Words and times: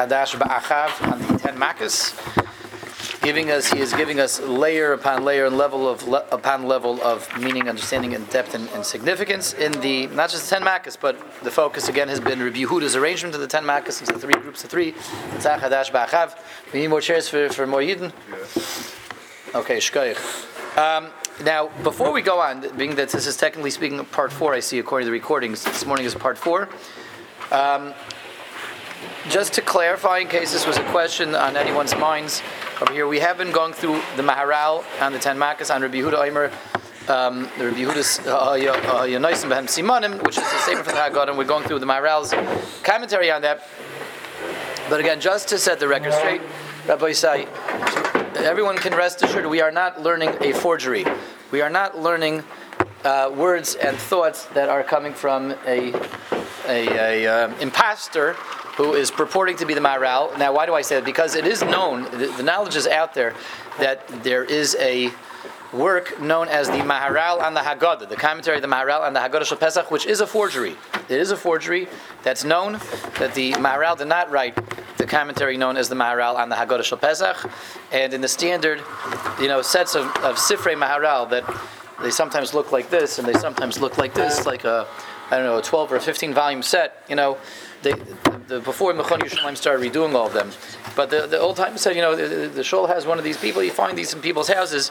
Hadash 0.00 0.34
Ba'achav 0.34 1.12
on 1.12 1.20
the 1.20 1.38
ten 1.38 1.58
Makkos, 1.58 2.14
giving 3.20 3.50
us 3.50 3.70
he 3.70 3.80
is 3.80 3.92
giving 3.92 4.18
us 4.18 4.40
layer 4.40 4.94
upon 4.94 5.24
layer 5.24 5.44
and 5.44 5.58
level 5.58 5.86
of 5.86 6.08
le, 6.08 6.24
upon 6.32 6.64
level 6.64 6.98
of 7.02 7.28
meaning, 7.38 7.68
understanding, 7.68 8.14
and 8.14 8.26
depth 8.30 8.54
and, 8.54 8.66
and, 8.70 8.82
significance 8.82 9.52
in 9.52 9.72
the 9.82 10.06
not 10.06 10.30
just 10.30 10.48
the 10.48 10.56
ten 10.56 10.66
Makkos, 10.66 10.96
but 10.98 11.18
the 11.42 11.50
focus 11.50 11.90
again 11.90 12.08
has 12.08 12.18
been 12.18 12.42
Rabbi 12.42 12.60
Yehuda's 12.60 12.96
arrangement 12.96 13.34
of 13.34 13.42
the 13.42 13.46
ten 13.46 13.62
Makkos 13.62 14.00
into 14.00 14.18
three 14.18 14.40
groups 14.40 14.64
of 14.64 14.70
three. 14.70 14.92
Tzach 14.92 15.58
Hadash 15.58 15.90
Ba'achav. 15.90 16.38
We 16.72 16.80
need 16.80 16.88
more 16.88 17.02
chairs 17.02 17.28
for 17.28 17.50
for 17.50 17.66
more 17.66 17.80
Yidden. 17.80 18.10
Okay, 19.54 19.76
shkoyach. 19.76 20.78
Um, 20.78 21.10
now, 21.44 21.68
before 21.82 22.10
we 22.10 22.22
go 22.22 22.40
on, 22.40 22.74
being 22.78 22.94
that 22.94 23.10
this 23.10 23.26
is 23.26 23.36
technically 23.36 23.70
speaking 23.70 24.02
part 24.06 24.32
four, 24.32 24.54
I 24.54 24.60
see 24.60 24.78
according 24.78 25.04
to 25.04 25.10
the 25.10 25.18
recordings, 25.18 25.62
this 25.62 25.84
morning 25.84 26.06
is 26.06 26.14
part 26.14 26.38
four. 26.38 26.70
Um, 27.50 27.92
just 29.28 29.52
to 29.54 29.60
clarify, 29.60 30.18
in 30.18 30.28
case 30.28 30.52
this 30.52 30.66
was 30.66 30.78
a 30.78 30.84
question 30.84 31.34
on 31.34 31.56
anyone's 31.56 31.94
minds, 31.96 32.42
over 32.80 32.92
here 32.92 33.06
we 33.06 33.18
have 33.20 33.36
been 33.36 33.52
going 33.52 33.72
through 33.72 34.00
the 34.16 34.22
Maharal 34.22 34.84
and 35.00 35.14
the 35.14 35.18
Ten 35.18 35.36
Makkos 35.36 35.74
on 35.74 35.82
Rabbi 35.82 35.98
Yehuda 35.98 36.18
Eimer, 36.18 36.50
um, 37.10 37.42
the 37.58 37.66
Rabbi 37.66 37.82
uh, 37.82 39.04
Yonosim 39.06 39.50
Behem 39.50 39.66
Simonim, 39.66 40.22
which 40.24 40.38
is 40.38 40.44
the 40.44 40.58
statement 40.58 40.86
from 40.86 40.94
the 40.94 41.00
Haggadah, 41.00 41.28
and 41.28 41.38
we're 41.38 41.44
going 41.44 41.64
through 41.64 41.80
the 41.80 41.86
Maharal's 41.86 42.32
commentary 42.82 43.30
on 43.30 43.42
that. 43.42 43.66
But 44.88 45.00
again, 45.00 45.20
just 45.20 45.48
to 45.48 45.58
set 45.58 45.78
the 45.78 45.88
record 45.88 46.14
straight, 46.14 46.40
Rabbi 46.86 47.10
Isai, 47.10 47.46
everyone 48.36 48.76
can 48.76 48.94
rest 48.94 49.22
assured 49.22 49.46
we 49.46 49.60
are 49.60 49.70
not 49.70 50.00
learning 50.00 50.36
a 50.40 50.52
forgery. 50.52 51.04
We 51.50 51.60
are 51.60 51.70
not 51.70 51.98
learning 51.98 52.42
uh, 53.04 53.30
words 53.34 53.74
and 53.74 53.96
thoughts 53.96 54.46
that 54.46 54.68
are 54.68 54.82
coming 54.82 55.12
from 55.12 55.52
a, 55.66 55.92
a, 56.66 57.24
a 57.24 57.26
uh, 57.26 57.54
impostor 57.60 58.36
who 58.80 58.94
is 58.94 59.10
purporting 59.10 59.58
to 59.58 59.66
be 59.66 59.74
the 59.74 59.80
Maharal. 59.80 60.36
Now, 60.38 60.54
why 60.54 60.64
do 60.64 60.72
I 60.72 60.80
say 60.80 60.94
that? 60.94 61.04
Because 61.04 61.34
it 61.34 61.46
is 61.46 61.60
known, 61.62 62.04
the, 62.04 62.42
knowledge 62.42 62.76
is 62.76 62.86
out 62.86 63.12
there, 63.12 63.34
that 63.78 64.08
there 64.24 64.42
is 64.42 64.74
a 64.80 65.10
work 65.70 66.18
known 66.18 66.48
as 66.48 66.66
the 66.68 66.78
Maharal 66.78 67.42
and 67.42 67.54
the 67.54 67.60
Haggadah, 67.60 68.08
the 68.08 68.16
commentary 68.16 68.56
of 68.56 68.62
the 68.62 68.68
Maharal 68.68 69.06
and 69.06 69.14
the 69.14 69.20
Haggadah 69.20 69.44
Shal 69.44 69.58
Pesach, 69.58 69.90
which 69.90 70.06
is 70.06 70.22
a 70.22 70.26
forgery. 70.26 70.76
It 71.10 71.20
is 71.20 71.30
a 71.30 71.36
forgery 71.36 71.88
that's 72.22 72.42
known 72.42 72.80
that 73.18 73.34
the 73.34 73.52
Maharal 73.52 73.98
did 73.98 74.08
not 74.08 74.30
write 74.30 74.58
the 74.96 75.06
commentary 75.06 75.58
known 75.58 75.76
as 75.76 75.90
the 75.90 75.94
Maharal 75.94 76.36
on 76.36 76.48
the 76.48 76.56
Haggadah 76.56 76.84
Shal 76.84 76.96
Pesach, 76.96 77.50
and 77.92 78.14
in 78.14 78.22
the 78.22 78.28
standard, 78.28 78.80
you 79.38 79.48
know, 79.48 79.60
sets 79.60 79.94
of, 79.94 80.06
of 80.24 80.36
Sifrei 80.36 80.74
Maharal 80.74 81.28
that 81.28 81.44
they 82.00 82.10
sometimes 82.10 82.54
look 82.54 82.72
like 82.72 82.88
this 82.88 83.18
and 83.18 83.28
they 83.28 83.34
sometimes 83.34 83.78
look 83.78 83.98
like 83.98 84.14
this, 84.14 84.46
like 84.46 84.64
a 84.64 84.88
I 85.30 85.36
don't 85.36 85.46
know, 85.46 85.58
a 85.58 85.62
12 85.62 85.92
or 85.92 85.96
a 85.96 86.00
15 86.00 86.34
volume 86.34 86.62
set, 86.62 87.04
you 87.08 87.14
know, 87.14 87.38
they, 87.82 87.92
the, 88.50 88.60
before 88.60 88.92
Mechon 88.92 89.20
Yerushalayim 89.20 89.56
started 89.56 89.90
redoing 89.90 90.14
all 90.14 90.26
of 90.26 90.32
them. 90.32 90.50
But 90.96 91.10
the, 91.10 91.26
the 91.26 91.38
old 91.38 91.56
time 91.56 91.78
said, 91.78 91.96
you 91.96 92.02
know, 92.02 92.14
the, 92.14 92.48
the 92.48 92.64
shul 92.64 92.86
has 92.86 93.06
one 93.06 93.18
of 93.18 93.24
these 93.24 93.38
people. 93.38 93.62
You 93.62 93.70
find 93.70 93.96
these 93.96 94.12
in 94.12 94.20
people's 94.20 94.48
houses. 94.48 94.90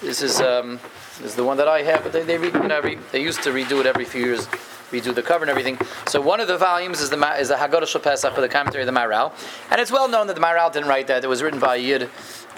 This 0.00 0.22
is 0.22 0.40
um, 0.40 0.80
this 1.18 1.30
is 1.30 1.34
the 1.34 1.44
one 1.44 1.56
that 1.58 1.68
I 1.68 1.82
have. 1.82 2.02
But 2.02 2.12
they 2.12 2.22
they, 2.22 2.34
you 2.34 2.50
know, 2.50 2.82
they 3.12 3.22
used 3.22 3.42
to 3.44 3.50
redo 3.50 3.80
it 3.80 3.86
every 3.86 4.04
few 4.04 4.24
years, 4.24 4.46
redo 4.90 5.14
the 5.14 5.22
cover 5.22 5.44
and 5.44 5.50
everything. 5.50 5.78
So 6.06 6.20
one 6.20 6.40
of 6.40 6.48
the 6.48 6.58
volumes 6.58 7.00
is 7.00 7.10
the 7.10 7.18
is 7.38 7.48
the 7.48 7.54
Haggadah 7.54 7.86
Shal 7.86 8.00
Pesach 8.00 8.34
for 8.34 8.40
the 8.40 8.48
commentary 8.48 8.82
of 8.82 8.92
the 8.92 8.98
Maharal, 8.98 9.32
and 9.70 9.80
it's 9.80 9.92
well 9.92 10.08
known 10.08 10.26
that 10.26 10.34
the 10.34 10.42
Maharal 10.42 10.72
didn't 10.72 10.88
write 10.88 11.06
that. 11.08 11.22
It 11.22 11.28
was 11.28 11.42
written 11.42 11.60
by 11.60 11.76
a 11.76 11.78
Yid 11.78 12.10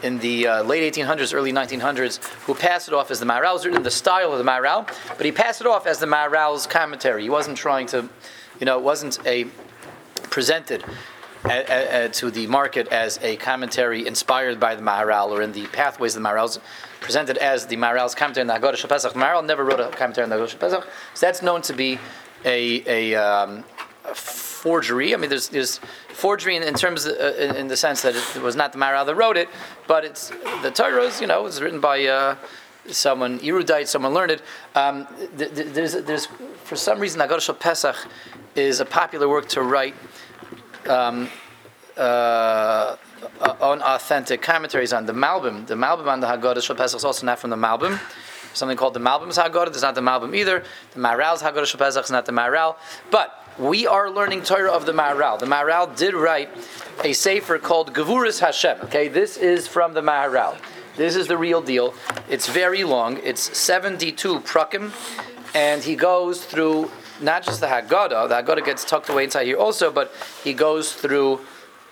in 0.02 0.18
the 0.18 0.46
uh, 0.46 0.62
late 0.62 0.94
1800s, 0.94 1.34
early 1.34 1.52
1900s, 1.52 2.22
who 2.44 2.54
passed 2.54 2.88
it 2.88 2.94
off 2.94 3.10
as 3.10 3.18
the 3.20 3.26
Maharal. 3.26 3.50
It 3.50 3.54
was 3.54 3.64
written 3.64 3.78
in 3.78 3.82
the 3.82 3.90
style 3.90 4.32
of 4.32 4.38
the 4.38 4.44
Maharal, 4.44 4.86
but 5.16 5.24
he 5.24 5.32
passed 5.32 5.60
it 5.60 5.66
off 5.66 5.86
as 5.86 5.98
the 5.98 6.06
Maharal's 6.06 6.66
commentary. 6.66 7.22
He 7.22 7.30
wasn't 7.30 7.56
trying 7.56 7.86
to, 7.88 8.08
you 8.60 8.66
know, 8.66 8.78
it 8.78 8.84
wasn't 8.84 9.18
a 9.26 9.46
presented 10.30 10.84
to 11.44 12.30
the 12.30 12.46
market 12.48 12.88
as 12.88 13.18
a 13.22 13.36
commentary 13.36 14.06
inspired 14.06 14.58
by 14.58 14.74
the 14.74 14.82
Maharal 14.82 15.28
or 15.30 15.42
in 15.42 15.52
the 15.52 15.66
pathways 15.68 16.16
of 16.16 16.22
the 16.22 16.28
Maharal's 16.28 16.58
presented 17.00 17.38
as 17.38 17.66
the 17.66 17.76
Maharal's 17.76 18.14
commentary 18.14 18.42
on 18.42 18.48
the 18.48 18.66
Haggadah 18.66 18.88
Pesach. 18.88 19.12
Maharal 19.12 19.44
never 19.44 19.64
wrote 19.64 19.80
a 19.80 19.88
commentary 19.90 20.24
on 20.24 20.30
the 20.30 20.36
Haggadah 20.36 20.58
Pesach, 20.58 20.84
so 21.14 21.26
that's 21.26 21.42
known 21.42 21.62
to 21.62 21.72
be 21.72 21.98
a, 22.44 22.82
a, 22.86 23.14
um, 23.14 23.64
a 24.04 24.14
forgery. 24.14 25.14
I 25.14 25.16
mean, 25.16 25.30
there's, 25.30 25.48
there's 25.48 25.78
forgery 26.08 26.56
in, 26.56 26.62
in 26.62 26.74
terms 26.74 27.06
of, 27.06 27.16
uh, 27.18 27.34
in, 27.34 27.56
in, 27.56 27.68
the 27.68 27.76
sense 27.76 28.02
that 28.02 28.16
it 28.16 28.42
was 28.42 28.56
not 28.56 28.72
the 28.72 28.78
Maharal 28.78 29.06
that 29.06 29.14
wrote 29.14 29.36
it, 29.36 29.48
but 29.86 30.04
it's 30.04 30.30
the 30.62 30.72
Torah 30.72 31.10
you 31.20 31.26
know 31.26 31.42
was 31.42 31.60
written 31.60 31.80
by. 31.80 32.04
Uh, 32.04 32.36
someone 32.88 33.40
erudite, 33.42 33.88
someone 33.88 34.14
learned. 34.14 34.40
Um, 34.76 35.08
there's, 35.34 35.92
there's, 36.04 36.26
for 36.62 36.76
some 36.76 37.00
reason, 37.00 37.20
Haggadah 37.20 37.58
Pesach 37.58 37.96
is 38.54 38.78
a 38.78 38.84
popular 38.84 39.28
work 39.28 39.48
to 39.48 39.62
write 39.62 39.94
um, 40.88 41.28
uh, 41.96 42.96
unauthentic 43.60 44.42
commentaries 44.42 44.92
on 44.92 45.06
the 45.06 45.12
Malbim. 45.12 45.66
The 45.66 45.74
Malbim 45.74 46.06
on 46.06 46.20
the 46.20 46.26
Haggadah 46.26 46.62
Shal 46.62 46.76
Pesach 46.76 46.98
is 46.98 47.04
also 47.04 47.26
not 47.26 47.38
from 47.38 47.50
the 47.50 47.56
Malbim. 47.56 47.98
Something 48.54 48.76
called 48.76 48.94
the 48.94 49.00
Malbim's 49.00 49.36
Haggadah. 49.36 49.66
There's 49.66 49.82
not 49.82 49.94
the 49.94 50.00
Malbim 50.00 50.34
either. 50.34 50.62
The 50.92 51.00
Maharal's 51.00 51.42
Haggadah 51.42 51.66
Shal 51.66 51.78
Pesach 51.78 52.04
is 52.04 52.10
not 52.10 52.26
the 52.26 52.32
Maharal. 52.32 52.76
But 53.10 53.42
we 53.58 53.86
are 53.86 54.10
learning 54.10 54.42
Torah 54.42 54.72
of 54.72 54.86
the 54.86 54.92
Maharal. 54.92 55.38
The 55.38 55.46
Maharal 55.46 55.96
did 55.96 56.14
write 56.14 56.50
a 57.04 57.12
sefer 57.12 57.58
called 57.58 57.92
Gevuras 57.92 58.40
Hashem. 58.40 58.78
Okay, 58.84 59.08
this 59.08 59.36
is 59.36 59.66
from 59.66 59.94
the 59.94 60.02
Maharal. 60.02 60.56
This 60.96 61.16
is 61.16 61.26
the 61.26 61.36
real 61.36 61.60
deal. 61.60 61.94
It's 62.28 62.48
very 62.48 62.84
long. 62.84 63.18
It's 63.22 63.56
72 63.56 64.40
prakim, 64.40 64.92
and 65.54 65.82
he 65.82 65.94
goes 65.94 66.44
through 66.44 66.90
not 67.20 67.42
just 67.44 67.60
the 67.60 67.66
Haggadah. 67.66 68.28
The 68.28 68.42
Haggadah 68.42 68.64
gets 68.64 68.84
tucked 68.84 69.08
away 69.08 69.24
inside 69.24 69.46
here 69.46 69.58
also, 69.58 69.90
but 69.90 70.12
he 70.42 70.52
goes 70.52 70.92
through 70.92 71.40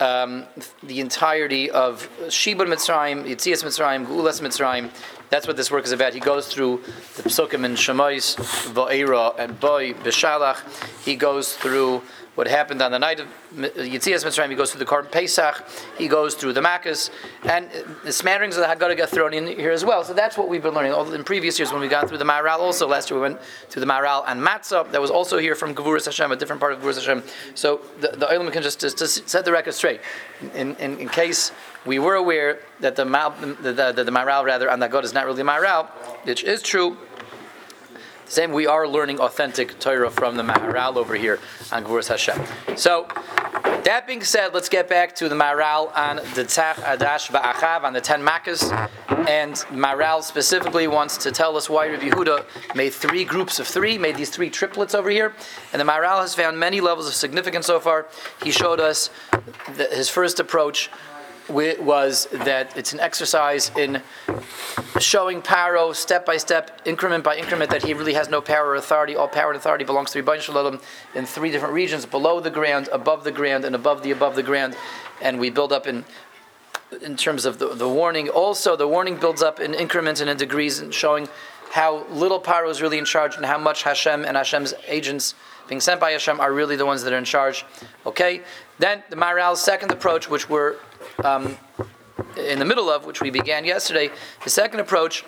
um, 0.01 0.45
the 0.83 1.01
entirety 1.01 1.71
of 1.71 2.09
Shibud 2.27 2.67
Mitzrayim, 2.67 3.25
Yitzias 3.25 3.63
Mitzrayim, 3.65 4.07
Gulas 4.07 4.41
Mitzrayim. 4.41 4.91
That's 5.31 5.47
what 5.47 5.57
this 5.57 5.71
work 5.71 5.85
is 5.85 5.93
about. 5.93 6.15
He 6.15 6.21
goes 6.21 6.53
through 6.53 6.83
the 7.17 7.25
Psukim 7.25 7.65
in 7.65 7.73
Shemais, 7.73 8.37
Va'era, 8.73 9.35
and 9.39 9.59
Boy, 9.59 9.95
Bishalach. 9.95 10.61
He 11.05 11.17
goes 11.17 11.55
through 11.55 12.03
what 12.35 12.49
happened 12.49 12.83
on 12.83 12.91
the 12.91 12.99
night 12.99 13.21
of 13.21 13.29
Yitzias 13.55 14.25
Mitzrayim. 14.25 14.51
He 14.51 14.57
goes 14.57 14.73
through 14.73 14.81
the 14.81 14.91
Korban 14.91 15.11
Pesach. 15.11 15.65
He 15.97 16.09
goes 16.09 16.35
through 16.35 16.53
the 16.53 16.61
Makkos, 16.61 17.11
and 17.45 17.71
the 18.05 18.13
smatterings 18.13 18.57
of 18.57 18.63
the 18.63 18.67
Haggadah 18.67 18.97
get 18.97 19.11
thrown 19.11 19.33
in 19.33 19.47
here 19.47 19.71
as 19.71 19.85
well. 19.85 20.05
So 20.05 20.15
that's 20.15 20.37
what 20.37 20.49
we've 20.49 20.63
been 20.63 20.75
learning. 20.75 21.15
In 21.15 21.25
previous 21.25 21.59
years, 21.59 21.73
when 21.73 21.81
we 21.81 21.89
got 21.89 22.09
through 22.09 22.19
the 22.19 22.25
Maharal, 22.25 22.59
also 22.59 22.89
last 22.89 23.11
year 23.11 23.19
we 23.19 23.23
went 23.23 23.41
through 23.69 23.81
the 23.81 23.87
Maharal 23.87 24.25
and 24.27 24.41
Matzah. 24.41 24.91
That 24.91 25.01
was 25.01 25.11
also 25.11 25.39
here 25.39 25.55
from 25.55 25.75
Gevuras 25.75 26.07
Hashem, 26.07 26.33
a 26.33 26.37
different 26.37 26.61
part 26.61 26.73
of 26.73 26.81
Gevuras 26.81 26.97
Hashem. 26.97 27.23
So 27.55 27.81
the, 28.01 28.09
the 28.09 28.51
can 28.51 28.63
just, 28.63 28.81
just, 28.81 28.99
just, 28.99 29.29
set 29.29 29.45
the 29.45 29.53
record 29.53 29.75
straight. 29.75 30.01
In, 30.55 30.75
in, 30.77 30.99
in 30.99 31.09
case 31.09 31.53
we 31.87 31.99
were 31.99 32.15
aware 32.15 32.61
that 32.81 32.97
the, 32.97 33.05
the, 33.05 33.73
the, 33.73 33.93
the, 33.93 34.05
the 34.05 34.13
Maharal 34.13 34.45
rather 34.45 34.71
on 34.71 34.81
the 34.81 34.89
Haggadah 34.89 35.05
is 35.05 35.15
not 35.15 35.27
really 35.27 35.43
Maharal, 35.43 35.89
which 36.25 36.43
is 36.43 36.63
true. 36.63 36.97
Same, 38.27 38.53
we 38.53 38.67
are 38.67 38.89
learning 38.89 39.21
authentic 39.21 39.79
Torah 39.79 40.11
from 40.11 40.37
the 40.37 40.43
Maharal 40.43 40.97
over 40.97 41.15
here 41.15 41.39
on 41.71 41.85
Gvuras 41.85 42.09
Hashem. 42.09 42.41
So, 42.77 43.07
that 43.85 44.07
being 44.07 44.25
said, 44.25 44.55
let's 44.55 44.71
get 44.71 44.89
back 44.89 45.15
to 45.17 45.29
the 45.29 45.35
Maharal 45.35 45.95
on 45.95 46.17
the 46.17 46.45
Tzach 46.45 46.77
Adash 46.77 47.31
Ba'achav 47.31 47.85
on 47.85 47.93
the 47.93 48.01
Ten 48.01 48.25
Makkos. 48.25 48.73
And 49.29 49.55
Maharal 49.71 50.23
specifically 50.23 50.89
wants 50.89 51.19
to 51.19 51.31
tell 51.31 51.57
us 51.57 51.69
why 51.69 51.89
Rabbi 51.89 52.09
Yehuda 52.09 52.47
made 52.75 52.95
three 52.95 53.25
groups 53.25 53.59
of 53.59 53.67
three, 53.67 53.99
made 53.99 54.17
these 54.17 54.31
three 54.31 54.49
triplets 54.49 54.95
over 54.95 55.11
here. 55.11 55.35
And 55.73 55.81
the 55.81 55.85
Maharal 55.85 56.23
has 56.23 56.35
found 56.35 56.59
many 56.59 56.81
levels 56.81 57.07
of 57.07 57.15
significance 57.15 57.67
so 57.67 57.79
far. 57.79 58.07
He 58.43 58.51
showed 58.51 58.81
us 58.81 59.11
the, 59.77 59.85
his 59.93 60.09
first 60.09 60.41
approach 60.41 60.91
was 61.49 62.27
that 62.33 62.77
it's 62.77 62.93
an 62.93 63.01
exercise 63.01 63.71
in 63.77 64.03
showing 64.99 65.43
Paro 65.43 65.95
step 65.95 66.25
by 66.25 66.37
step, 66.37 66.81
increment 66.85 67.25
by 67.25 67.37
increment, 67.37 67.71
that 67.71 67.83
he 67.83 67.95
really 67.95 68.15
has 68.15 68.29
no 68.29 68.41
power 68.41 68.69
or 68.69 68.75
authority. 68.77 69.15
All 69.15 69.29
power 69.29 69.51
and 69.51 69.57
authority 69.57 69.85
belongs 69.85 70.11
to 70.13 70.23
Ribono 70.23 70.41
Shel 70.41 70.55
Olam 70.55 70.83
in 71.15 71.27
three 71.27 71.51
different 71.51 71.75
regions: 71.75 72.07
below 72.07 72.41
the 72.41 72.51
ground, 72.51 72.89
above 72.93 73.25
the 73.25 73.33
ground, 73.33 73.65
and 73.65 73.75
above 73.75 74.03
the 74.03 74.11
above 74.11 74.37
the 74.37 74.43
ground. 74.43 74.77
And 75.21 75.39
we 75.39 75.51
build 75.51 75.73
up 75.73 75.87
in 75.87 76.05
in 77.03 77.17
terms 77.17 77.45
of 77.45 77.59
the, 77.59 77.75
the 77.75 77.89
warning. 77.89 78.29
Also, 78.29 78.77
the 78.77 78.89
warning 78.89 79.17
builds 79.17 79.43
up 79.43 79.61
in 79.61 79.75
increments 79.75 80.21
and 80.21 80.31
in 80.31 80.37
degrees, 80.37 80.79
and 80.79 80.95
showing 80.95 81.29
how 81.73 82.07
little 82.09 82.41
Paro 82.41 82.71
is 82.71 82.81
really 82.81 82.99
in 82.99 83.05
charge 83.05 83.37
and 83.37 83.45
how 83.45 83.59
much 83.59 83.83
Hashem 83.83 84.25
and 84.25 84.37
Hashem's 84.37 84.75
agents 84.87 85.35
being 85.67 85.81
sent 85.81 85.99
by 85.99 86.13
Hashem 86.13 86.39
are 86.39 86.53
really 86.53 86.77
the 86.77 86.87
ones 86.87 87.03
that 87.03 87.13
are 87.13 87.19
in 87.19 87.25
charge. 87.25 87.65
Okay. 88.07 88.43
Then 88.79 89.03
the 89.11 89.17
Maharal's 89.17 89.63
second 89.63 89.91
approach, 89.91 90.29
which 90.29 90.49
we're 90.49 90.77
um, 91.23 91.57
in 92.37 92.59
the 92.59 92.65
middle 92.65 92.91
of, 92.91 93.05
which 93.07 93.21
we 93.21 93.31
began 93.31 93.65
yesterday, 93.65 94.11
the 94.43 94.51
second 94.51 94.81
approach, 94.81 95.25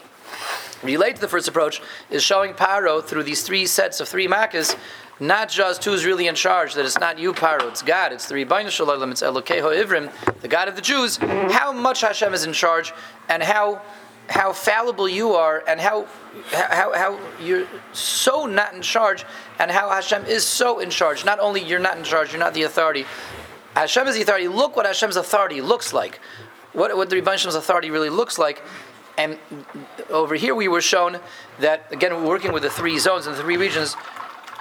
related 0.83 1.17
to 1.17 1.21
the 1.21 1.29
first 1.29 1.49
approach, 1.49 1.81
is 2.11 2.23
showing 2.23 2.55
Paro 2.55 3.03
through 3.03 3.23
these 3.23 3.43
three 3.43 3.67
sets 3.67 4.01
of 4.01 4.09
three 4.09 4.27
makkahs, 4.27 4.77
not 5.19 5.49
just 5.49 5.85
who's 5.85 6.05
really 6.05 6.27
in 6.27 6.35
charge, 6.35 6.75
that 6.75 6.85
it's 6.85 6.99
not 6.99 7.19
you, 7.19 7.33
Paro, 7.33 7.69
it's 7.69 7.83
God, 7.83 8.13
it's 8.13 8.29
the 8.29 8.35
Ribono 8.35 8.71
Shel 8.71 8.87
Olam, 8.87 9.11
it's 9.11 9.23
Elokeho 9.23 9.83
Ivrim, 9.83 10.41
the 10.41 10.49
God 10.49 10.69
of 10.69 10.77
the 10.77 10.83
Jews, 10.83 11.17
how 11.17 11.73
much 11.73 12.03
Hashem 12.03 12.35
is 12.35 12.45
in 12.45 12.53
charge, 12.53 12.93
and 13.29 13.43
how 13.43 13.83
how 14.29 14.53
fallible 14.53 15.09
you 15.09 15.35
are, 15.35 15.63
and 15.69 15.81
how, 15.81 16.07
how, 16.53 16.93
how 16.95 17.21
you're 17.41 17.67
so 17.93 18.47
not 18.47 18.75
in 18.75 18.83
charge, 18.83 19.25
and 19.59 19.71
how 19.71 19.89
Hashem 19.89 20.25
is 20.27 20.45
so 20.45 20.81
in 20.81 20.91
charge. 20.91 21.25
Not 21.25 21.39
only 21.39 21.63
you're 21.63 21.79
not 21.79 21.97
in 21.97 22.05
charge, 22.05 22.33
you're 22.33 22.41
not 22.41 22.55
the 22.55 22.63
authority, 22.63 23.07
Hashem 23.77 24.07
is 24.07 24.15
the 24.15 24.23
authority. 24.23 24.49
Look 24.49 24.75
what 24.75 24.87
Hashem's 24.87 25.17
authority 25.17 25.61
looks 25.61 25.93
like. 25.93 26.19
What, 26.73 26.97
what 26.97 27.11
the 27.11 27.17
Rebbe 27.17 27.31
Hashem's 27.31 27.55
authority 27.55 27.91
really 27.91 28.09
looks 28.09 28.39
like. 28.39 28.63
And 29.19 29.39
over 30.09 30.35
here 30.35 30.55
we 30.55 30.67
were 30.67 30.81
shown 30.81 31.19
that, 31.61 31.87
again, 31.93 32.15
we're 32.15 32.27
working 32.27 32.55
with 32.55 32.63
the 32.63 32.71
three 32.71 32.99
zones 32.99 33.27
and 33.27 33.37
the 33.37 33.43
three 33.43 33.59
regions 33.59 33.95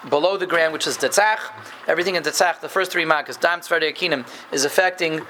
below 0.10 0.36
the 0.36 0.46
ground, 0.46 0.74
which 0.74 0.86
is 0.86 0.98
Tetzach. 0.98 1.40
Everything 1.88 2.16
in 2.16 2.24
Tetzach, 2.24 2.60
the 2.60 2.68
first 2.68 2.92
three 2.92 3.06
makas, 3.06 3.40
Dam 3.40 3.62
Tzvardei 3.62 3.94
Akinim, 3.94 4.28
is 4.52 4.66
affecting 4.66 5.22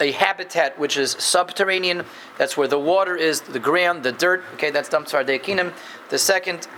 a 0.00 0.12
habitat 0.12 0.78
which 0.78 0.96
is 0.96 1.16
subterranean. 1.18 2.04
That's 2.38 2.56
where 2.56 2.68
the 2.68 2.78
water 2.78 3.16
is, 3.16 3.40
the 3.40 3.58
ground, 3.58 4.04
the 4.04 4.12
dirt. 4.12 4.44
Okay, 4.54 4.70
that's 4.70 4.88
Dam 4.88 5.04
Tzvardei 5.04 5.40
Akinim. 5.40 5.72
The 6.10 6.18
second 6.18 6.68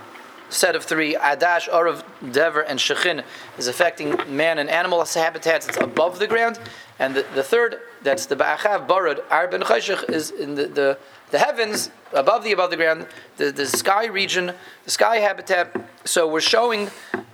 set 0.49 0.75
of 0.75 0.83
three, 0.83 1.15
Adash, 1.15 1.69
Arav, 1.69 2.03
Dever, 2.31 2.61
and 2.61 2.79
Shechin, 2.79 3.23
is 3.57 3.67
affecting 3.67 4.15
man 4.35 4.59
and 4.59 4.69
animal 4.69 5.03
habitats. 5.03 5.67
It's 5.67 5.77
above 5.77 6.19
the 6.19 6.27
ground. 6.27 6.59
And 6.99 7.15
the, 7.15 7.25
the 7.33 7.43
third, 7.43 7.79
that's 8.03 8.25
the 8.25 8.35
Ba'achav, 8.35 8.87
Barad, 8.87 9.19
Arben 9.29 9.63
Chayshich, 9.63 10.09
is 10.09 10.31
in 10.31 10.55
the, 10.55 10.67
the, 10.67 10.97
the 11.31 11.39
heavens, 11.39 11.89
above 12.13 12.43
the 12.43 12.51
above 12.51 12.69
the 12.69 12.77
ground, 12.77 13.07
the, 13.37 13.51
the 13.51 13.65
sky 13.65 14.05
region, 14.05 14.53
the 14.85 14.91
sky 14.91 15.17
habitat. 15.17 15.75
So 16.05 16.27
we're 16.27 16.41
showing 16.41 16.89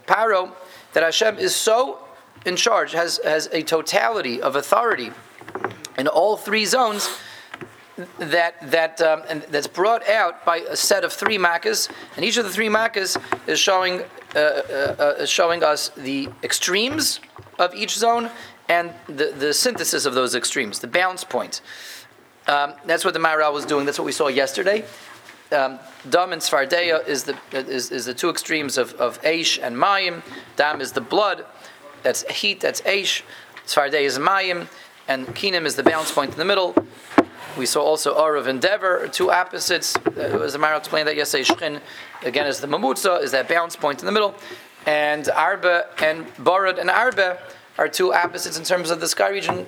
Paro 0.08 0.52
that 0.94 1.04
Hashem 1.04 1.38
is 1.38 1.56
so 1.56 2.00
in 2.46 2.56
charge, 2.56 2.94
has, 2.94 3.20
has 3.24 3.48
a 3.52 3.62
totality 3.62 4.42
of 4.42 4.56
authority 4.56 5.12
in 5.98 6.08
all 6.08 6.38
three 6.38 6.66
zones 6.66 7.10
that 8.20 8.72
that 8.72 9.02
um, 9.02 9.24
and 9.30 9.42
that's 9.44 9.68
brought 9.68 10.08
out 10.08 10.46
by 10.46 10.58
a 10.58 10.76
set 10.76 11.04
of 11.04 11.12
three 11.12 11.38
makas, 11.38 11.90
and 12.16 12.26
each 12.26 12.38
of 12.38 12.46
the 12.46 12.52
three 12.52 12.70
makas 12.70 13.22
is 13.48 13.60
showing 13.60 14.02
uh, 14.36 14.40
uh, 14.40 14.40
uh, 14.40 15.26
showing 15.26 15.64
us 15.64 15.90
the 15.90 16.30
extremes 16.44 17.20
of 17.60 17.76
each 17.76 17.96
zone 17.96 18.30
and 18.70 18.94
the, 19.08 19.34
the 19.38 19.54
synthesis 19.54 20.06
of 20.06 20.14
those 20.14 20.36
extremes, 20.36 20.80
the 20.80 20.88
balance 20.88 21.24
point. 21.24 21.62
Um, 22.48 22.74
that's 22.86 23.04
what 23.04 23.14
the 23.14 23.20
Maharal 23.20 23.54
was 23.54 23.66
doing. 23.66 23.86
That's 23.86 24.00
what 24.00 24.06
we 24.06 24.12
saw 24.12 24.30
yesterday. 24.30 24.86
Um, 25.52 25.80
Dam 26.10 26.32
and 26.32 26.42
Svardeya 26.42 27.06
is 27.06 27.26
the 27.26 27.38
is, 27.52 27.92
is 27.92 28.06
the 28.06 28.14
two 28.14 28.30
extremes 28.30 28.78
of, 28.78 28.94
of 28.94 29.22
Aish 29.22 29.60
and 29.62 29.76
Mayim. 29.76 30.24
Dam 30.56 30.80
is 30.80 30.94
the 30.94 31.02
blood, 31.02 31.46
that's 32.04 32.24
heat, 32.32 32.62
that's 32.62 32.82
Aish. 32.82 33.24
Svardeya 33.66 34.02
is 34.02 34.18
Mayim, 34.18 34.68
and 35.10 35.28
Kinim 35.28 35.66
is 35.66 35.76
the 35.76 35.84
balance 35.84 36.12
point 36.12 36.32
in 36.32 36.38
the 36.38 36.46
middle. 36.46 36.74
We 37.58 37.66
saw 37.66 37.82
also 37.82 38.18
Arav 38.18 38.48
and 38.48 38.62
Dever, 38.62 39.10
two 39.10 39.30
opposites. 39.30 39.98
Uh, 39.98 40.42
as 40.44 40.58
Mara 40.58 40.78
explained 40.78 41.08
that 41.10 41.18
yesterday, 41.18 41.44
Shchin, 41.44 41.82
again, 42.24 42.48
is 42.48 42.62
the 42.62 42.68
Mamutza, 42.68 43.22
is 43.22 43.32
that 43.32 43.50
balance 43.50 43.76
point 43.76 44.00
in 44.00 44.06
the 44.06 44.12
middle. 44.12 44.36
And 44.86 45.28
Arba 45.30 45.88
and 46.02 46.28
Barad 46.36 46.80
and 46.80 46.90
Arba 46.90 47.40
are 47.78 47.90
two 47.90 48.14
opposites 48.14 48.58
in 48.58 48.64
terms 48.64 48.90
of 48.90 49.02
the 49.02 49.08
sky 49.08 49.30
region. 49.30 49.66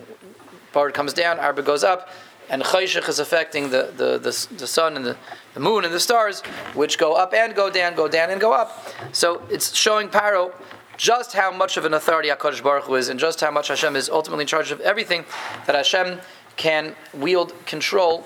Barad 0.74 0.94
comes 0.94 1.14
down, 1.14 1.40
Arba 1.40 1.62
goes 1.62 1.84
up, 1.84 2.10
and 2.50 2.64
Chayshich 2.64 3.08
is 3.10 3.20
affecting 3.20 3.70
the, 3.70 3.92
the, 3.98 4.18
the, 4.18 4.48
the 4.58 4.68
sun 4.68 4.96
and 4.96 5.06
the, 5.06 5.18
the 5.54 5.60
moon 5.60 5.84
and 5.84 5.94
the 5.94 6.00
stars, 6.00 6.42
which 6.74 6.98
go 6.98 7.14
up 7.14 7.34
and 7.34 7.54
go 7.54 7.70
down, 7.70 7.96
go 7.96 8.08
down 8.08 8.30
and 8.30 8.40
go 8.40 8.54
up. 8.54 8.88
So 9.12 9.44
it's 9.50 9.76
showing 9.76 10.08
Paro 10.08 10.54
just 10.96 11.34
how 11.34 11.52
much 11.52 11.76
of 11.78 11.86
an 11.86 11.94
authority 11.94 12.30
HaKadosh 12.30 12.64
Baruch 12.64 12.86
Hu 12.86 12.96
is, 12.96 13.10
and 13.10 13.20
just 13.20 13.42
how 13.42 13.52
much 13.52 13.68
Hashem 13.68 13.96
is 13.96 14.10
ultimately 14.10 14.44
in 14.44 14.48
charge 14.48 14.72
of 14.72 14.80
everything, 14.82 15.26
that 15.66 15.76
Hashem 15.76 16.20
can 16.56 16.96
wield 17.14 17.54
control 17.66 18.26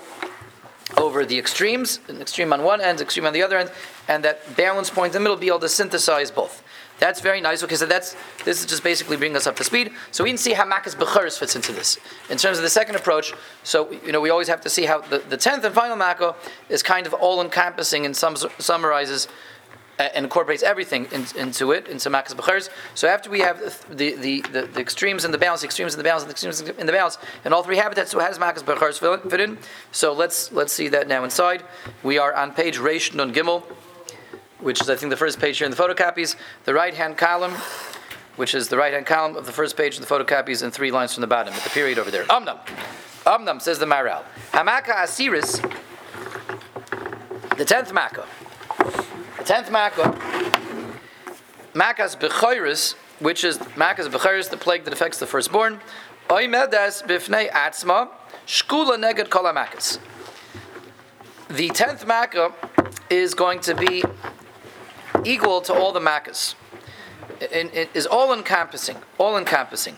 over 0.96 1.24
the 1.24 1.38
extremes, 1.38 2.00
an 2.08 2.20
extreme 2.20 2.52
on 2.52 2.62
one 2.62 2.80
end, 2.80 3.00
extreme 3.00 3.26
on 3.26 3.32
the 3.32 3.42
other 3.42 3.58
end, 3.58 3.70
and 4.08 4.24
that 4.24 4.56
balance 4.56 4.88
point 4.88 5.08
in 5.08 5.12
the 5.12 5.20
middle 5.20 5.36
be 5.36 5.48
able 5.48 5.58
to 5.58 5.68
synthesize 5.68 6.30
both. 6.30 6.62
That's 6.98 7.20
very 7.20 7.40
nice. 7.40 7.62
Okay, 7.62 7.76
so 7.76 7.86
that's 7.86 8.16
this 8.44 8.60
is 8.60 8.66
just 8.66 8.82
basically 8.82 9.16
bringing 9.16 9.36
us 9.36 9.46
up 9.46 9.54
to 9.56 9.64
speed. 9.64 9.92
So 10.10 10.24
we 10.24 10.30
can 10.30 10.38
see 10.38 10.52
how 10.52 10.64
Makas 10.64 10.96
Becharis 10.96 11.38
fits 11.38 11.54
into 11.54 11.72
this. 11.72 11.96
In 12.28 12.38
terms 12.38 12.58
of 12.58 12.64
the 12.64 12.70
second 12.70 12.96
approach, 12.96 13.34
so 13.62 13.90
you 14.04 14.10
know 14.10 14.20
we 14.20 14.30
always 14.30 14.48
have 14.48 14.60
to 14.62 14.70
see 14.70 14.84
how 14.84 15.02
the, 15.02 15.18
the 15.18 15.36
tenth 15.36 15.64
and 15.64 15.74
final 15.74 15.96
Mako 15.96 16.34
is 16.68 16.82
kind 16.82 17.06
of 17.06 17.14
all 17.14 17.40
encompassing 17.40 18.04
and 18.04 18.16
sum, 18.16 18.36
summarizes 18.58 19.28
and 19.98 20.24
incorporates 20.24 20.62
everything 20.62 21.06
in, 21.12 21.26
into 21.36 21.72
it, 21.72 21.88
into 21.88 22.08
Makas 22.08 22.34
B'chers. 22.34 22.70
So 22.94 23.08
after 23.08 23.30
we 23.30 23.40
have 23.40 23.58
the, 23.88 24.14
the, 24.14 24.42
the, 24.52 24.66
the, 24.66 24.80
extremes 24.80 25.24
and 25.24 25.34
the 25.34 25.38
balance, 25.38 25.62
the 25.62 25.66
extremes 25.66 25.94
and 25.94 26.00
the 26.00 26.04
balance, 26.04 26.22
and 26.22 26.30
the 26.30 26.34
extremes 26.34 26.60
in 26.60 26.86
the 26.86 26.92
balance, 26.92 27.18
and 27.44 27.52
all 27.52 27.62
three 27.62 27.76
habitats, 27.76 28.12
so 28.12 28.20
has 28.20 28.38
Makas 28.38 28.62
B'chers 28.62 29.30
fit 29.30 29.40
in. 29.40 29.58
So 29.92 30.12
let's 30.12 30.52
let's 30.52 30.72
see 30.72 30.88
that 30.88 31.08
now 31.08 31.24
inside. 31.24 31.64
We 32.02 32.18
are 32.18 32.32
on 32.34 32.52
page 32.52 32.78
Reish 32.78 33.14
Nun 33.14 33.34
Gimel, 33.34 33.62
which 34.60 34.80
is 34.80 34.88
I 34.88 34.96
think 34.96 35.10
the 35.10 35.16
first 35.16 35.40
page 35.40 35.58
here 35.58 35.64
in 35.64 35.70
the 35.70 35.76
photocopies. 35.76 36.36
The 36.64 36.74
right 36.74 36.94
hand 36.94 37.16
column, 37.16 37.52
which 38.36 38.54
is 38.54 38.68
the 38.68 38.76
right 38.76 38.92
hand 38.92 39.06
column 39.06 39.36
of 39.36 39.46
the 39.46 39.52
first 39.52 39.76
page 39.76 39.98
of 39.98 40.06
the 40.06 40.14
photocopies, 40.14 40.62
and 40.62 40.72
three 40.72 40.92
lines 40.92 41.14
from 41.14 41.22
the 41.22 41.26
bottom, 41.26 41.52
at 41.54 41.62
the 41.62 41.70
period 41.70 41.98
over 41.98 42.10
there. 42.10 42.24
Amnam. 42.24 42.58
Amnam 43.26 43.60
says 43.60 43.78
the 43.78 43.86
Maharal. 43.86 44.22
Hamaka 44.52 44.94
Asiris, 44.94 45.60
the 47.56 47.64
tenth 47.64 47.92
Makkah 47.92 48.26
tenth 49.48 49.70
Makkah, 49.70 50.12
Makas 51.72 52.20
Bechoiris, 52.20 52.92
which 53.18 53.44
is 53.44 53.56
Makas 53.56 54.06
Bechoiris, 54.06 54.50
the 54.50 54.58
plague 54.58 54.84
that 54.84 54.92
affects 54.92 55.18
the 55.18 55.26
firstborn, 55.26 55.80
Oimedes 56.28 57.02
Bifnei 57.06 57.50
Atzma, 57.50 58.10
Shkula 58.46 58.98
Neged 58.98 59.30
Kol. 59.30 59.50
The 61.48 61.68
tenth 61.70 62.06
Makkah 62.06 62.52
is 63.08 63.32
going 63.32 63.60
to 63.60 63.74
be 63.74 64.04
equal 65.24 65.62
to 65.62 65.72
all 65.72 65.92
the 65.92 66.00
Makkahs. 66.00 66.54
It, 67.40 67.74
it 67.74 67.90
is 67.94 68.06
all 68.06 68.34
encompassing, 68.34 68.98
all 69.16 69.38
encompassing. 69.38 69.96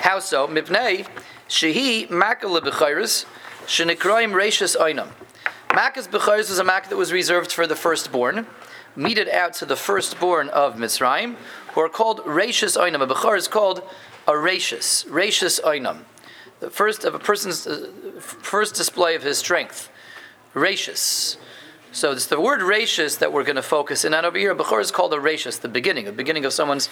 How 0.00 0.20
so? 0.20 0.48
Mipnei 0.48 1.06
Shehi 1.50 2.08
Makkah 2.08 2.46
Lebechoiris, 2.46 3.26
Shenikroim 3.66 4.32
Reishis 4.32 4.74
Oinam. 4.74 5.10
Makkah's 5.74 6.08
Becharis 6.08 6.48
was 6.48 6.58
a 6.58 6.64
Makkah 6.64 6.88
that 6.88 6.96
was 6.96 7.12
reserved 7.12 7.52
for 7.52 7.64
the 7.64 7.76
firstborn, 7.76 8.46
meted 8.96 9.28
out 9.28 9.54
to 9.54 9.64
the 9.64 9.76
firstborn 9.76 10.48
of 10.48 10.74
Mitzrayim, 10.74 11.36
who 11.72 11.80
are 11.80 11.88
called 11.88 12.18
Rashis 12.20 12.76
Oinam. 12.76 13.02
A 13.02 13.06
Bechar 13.06 13.36
is 13.36 13.46
called 13.46 13.88
a 14.26 14.32
Rashis, 14.32 15.06
Rashis 15.06 15.60
Oinam. 15.62 15.98
The 16.58 16.70
first 16.70 17.04
of 17.04 17.14
a 17.14 17.20
person's 17.20 17.68
uh, 17.68 17.88
first 18.18 18.74
display 18.74 19.14
of 19.14 19.22
his 19.22 19.38
strength. 19.38 19.90
Rashis. 20.54 21.36
So 21.92 22.10
it's 22.10 22.26
the 22.26 22.40
word 22.40 22.60
Rashis 22.60 23.20
that 23.20 23.32
we're 23.32 23.44
going 23.44 23.54
to 23.54 23.62
focus 23.62 24.04
in 24.04 24.12
on 24.12 24.24
over 24.24 24.38
here. 24.38 24.50
A 24.50 24.56
Bechar 24.56 24.80
is 24.80 24.90
called 24.90 25.14
a 25.14 25.18
Rashis, 25.18 25.60
the 25.60 25.68
beginning, 25.68 26.04
the 26.04 26.12
beginning 26.12 26.44
of 26.44 26.52
someone's 26.52 26.88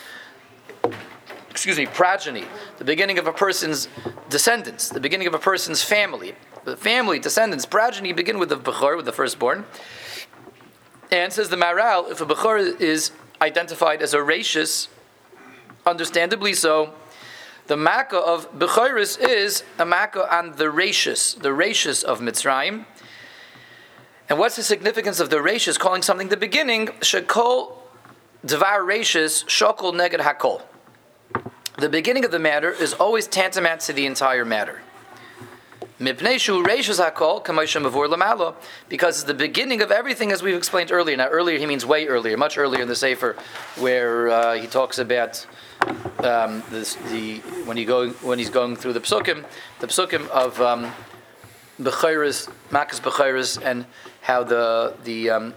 excuse 1.50 1.76
me, 1.76 1.86
progeny, 1.86 2.44
the 2.76 2.84
beginning 2.84 3.18
of 3.18 3.26
a 3.26 3.32
person's 3.32 3.88
descendants, 4.30 4.88
the 4.88 5.00
beginning 5.00 5.26
of 5.26 5.34
a 5.34 5.38
person's 5.40 5.82
family 5.82 6.36
the 6.70 6.76
family, 6.76 7.18
descendants, 7.18 7.66
progeny 7.66 8.12
begin 8.12 8.38
with 8.38 8.48
the 8.50 8.56
Bechor, 8.56 8.96
with 8.96 9.06
the 9.06 9.12
firstborn. 9.12 9.64
And 11.10 11.32
says 11.32 11.48
the 11.48 11.56
Maharal, 11.56 12.10
if 12.10 12.20
a 12.20 12.26
Bechor 12.26 12.80
is 12.80 13.12
identified 13.40 14.02
as 14.02 14.14
a 14.14 14.18
rachis, 14.18 14.88
understandably 15.86 16.54
so, 16.54 16.92
the 17.66 17.76
Makkah 17.76 18.18
of 18.18 18.50
Bechoris 18.58 19.18
is 19.20 19.62
a 19.78 19.84
Makkah 19.84 20.34
on 20.34 20.52
the 20.56 20.64
rachis, 20.64 21.40
the 21.40 21.50
rachis 21.50 22.02
of 22.02 22.20
Mitzrayim. 22.20 22.86
And 24.28 24.38
what's 24.38 24.56
the 24.56 24.62
significance 24.62 25.20
of 25.20 25.30
the 25.30 25.36
rachis 25.36 25.78
calling 25.78 26.02
something 26.02 26.28
the 26.28 26.36
beginning? 26.36 26.88
Shekol 27.00 27.72
Devar 28.44 28.80
rachis 28.80 29.44
shokol 29.46 29.92
neged 29.92 30.20
hakol. 30.20 30.62
The 31.76 31.88
beginning 31.88 32.24
of 32.24 32.30
the 32.30 32.38
matter 32.38 32.70
is 32.70 32.94
always 32.94 33.26
tantamount 33.26 33.80
to 33.82 33.92
the 33.92 34.06
entire 34.06 34.44
matter. 34.44 34.80
Because 38.88 39.16
it's 39.16 39.24
the 39.24 39.34
beginning 39.34 39.82
of 39.82 39.90
everything, 39.90 40.30
as 40.30 40.42
we've 40.42 40.56
explained 40.56 40.92
earlier. 40.92 41.16
Now, 41.16 41.28
earlier 41.28 41.58
he 41.58 41.66
means 41.66 41.84
way 41.84 42.06
earlier, 42.06 42.36
much 42.36 42.56
earlier 42.56 42.82
in 42.82 42.88
the 42.88 42.94
Sefer, 42.94 43.36
where 43.76 44.28
uh, 44.28 44.54
he 44.54 44.68
talks 44.68 44.98
about 44.98 45.44
um, 46.20 46.62
this, 46.70 46.94
the 47.10 47.38
when 47.64 47.76
he 47.76 47.84
go 47.84 48.10
when 48.10 48.38
he's 48.38 48.50
going 48.50 48.76
through 48.76 48.92
the 48.92 49.00
psukim, 49.00 49.44
the 49.80 49.88
psukim 49.88 50.28
of 50.28 50.60
um, 50.60 50.92
Bechiris, 51.80 52.48
Makas 52.70 53.00
Bechiris, 53.00 53.60
and 53.64 53.84
how 54.20 54.44
the 54.44 54.94
the 55.04 55.30
um, 55.30 55.54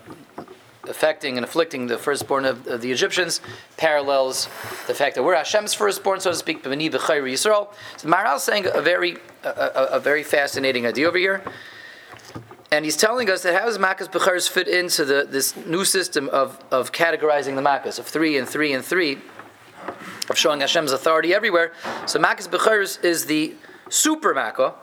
affecting 0.88 1.38
and 1.38 1.44
afflicting 1.44 1.88
the 1.88 1.98
firstborn 1.98 2.46
of, 2.46 2.66
of, 2.68 2.82
the 2.82 2.92
Egyptians 2.92 3.42
parallels 3.78 4.46
the 4.88 4.94
fact 4.94 5.16
that 5.16 5.24
we're 5.24 5.36
Hashem's 5.36 5.74
firstborn, 5.74 6.20
so 6.20 6.32
to 6.32 6.36
speak, 6.36 6.64
B'nai 6.64 6.92
B'chayr 6.92 7.24
Yisrael. 7.24 7.70
So 7.98 8.08
Maharal 8.08 8.38
is 8.38 8.44
saying 8.44 8.66
a 8.74 8.82
very, 8.82 9.18
a, 9.44 9.50
a, 9.50 9.86
a, 9.94 10.00
very 10.00 10.24
fascinating 10.24 10.86
idea 10.86 11.08
over 11.08 11.18
here. 11.18 11.44
And 12.72 12.86
he's 12.86 12.98
telling 12.98 13.30
us 13.30 13.44
that 13.44 13.54
how 13.54 13.66
does 13.66 13.78
Makkah's 13.78 14.08
B'chayrs 14.08 14.50
fit 14.50 14.68
into 14.68 15.06
the, 15.06 15.28
this 15.30 15.56
new 15.56 15.86
system 15.86 16.30
of, 16.30 16.64
of 16.72 16.92
categorizing 16.92 17.56
the 17.56 17.62
Makkahs, 17.62 18.00
of 18.00 18.08
three 18.08 18.38
and 18.38 18.48
three 18.48 18.74
and 18.74 18.84
three, 18.84 19.20
of 20.30 20.38
showing 20.38 20.62
Hashem's 20.62 20.92
authority 20.92 21.34
everywhere. 21.34 21.74
So 22.06 22.18
Makkah's 22.20 22.48
B'chayrs 22.48 23.04
is 23.04 23.26
the 23.26 23.56
super 23.90 24.34
Makkah, 24.34 24.76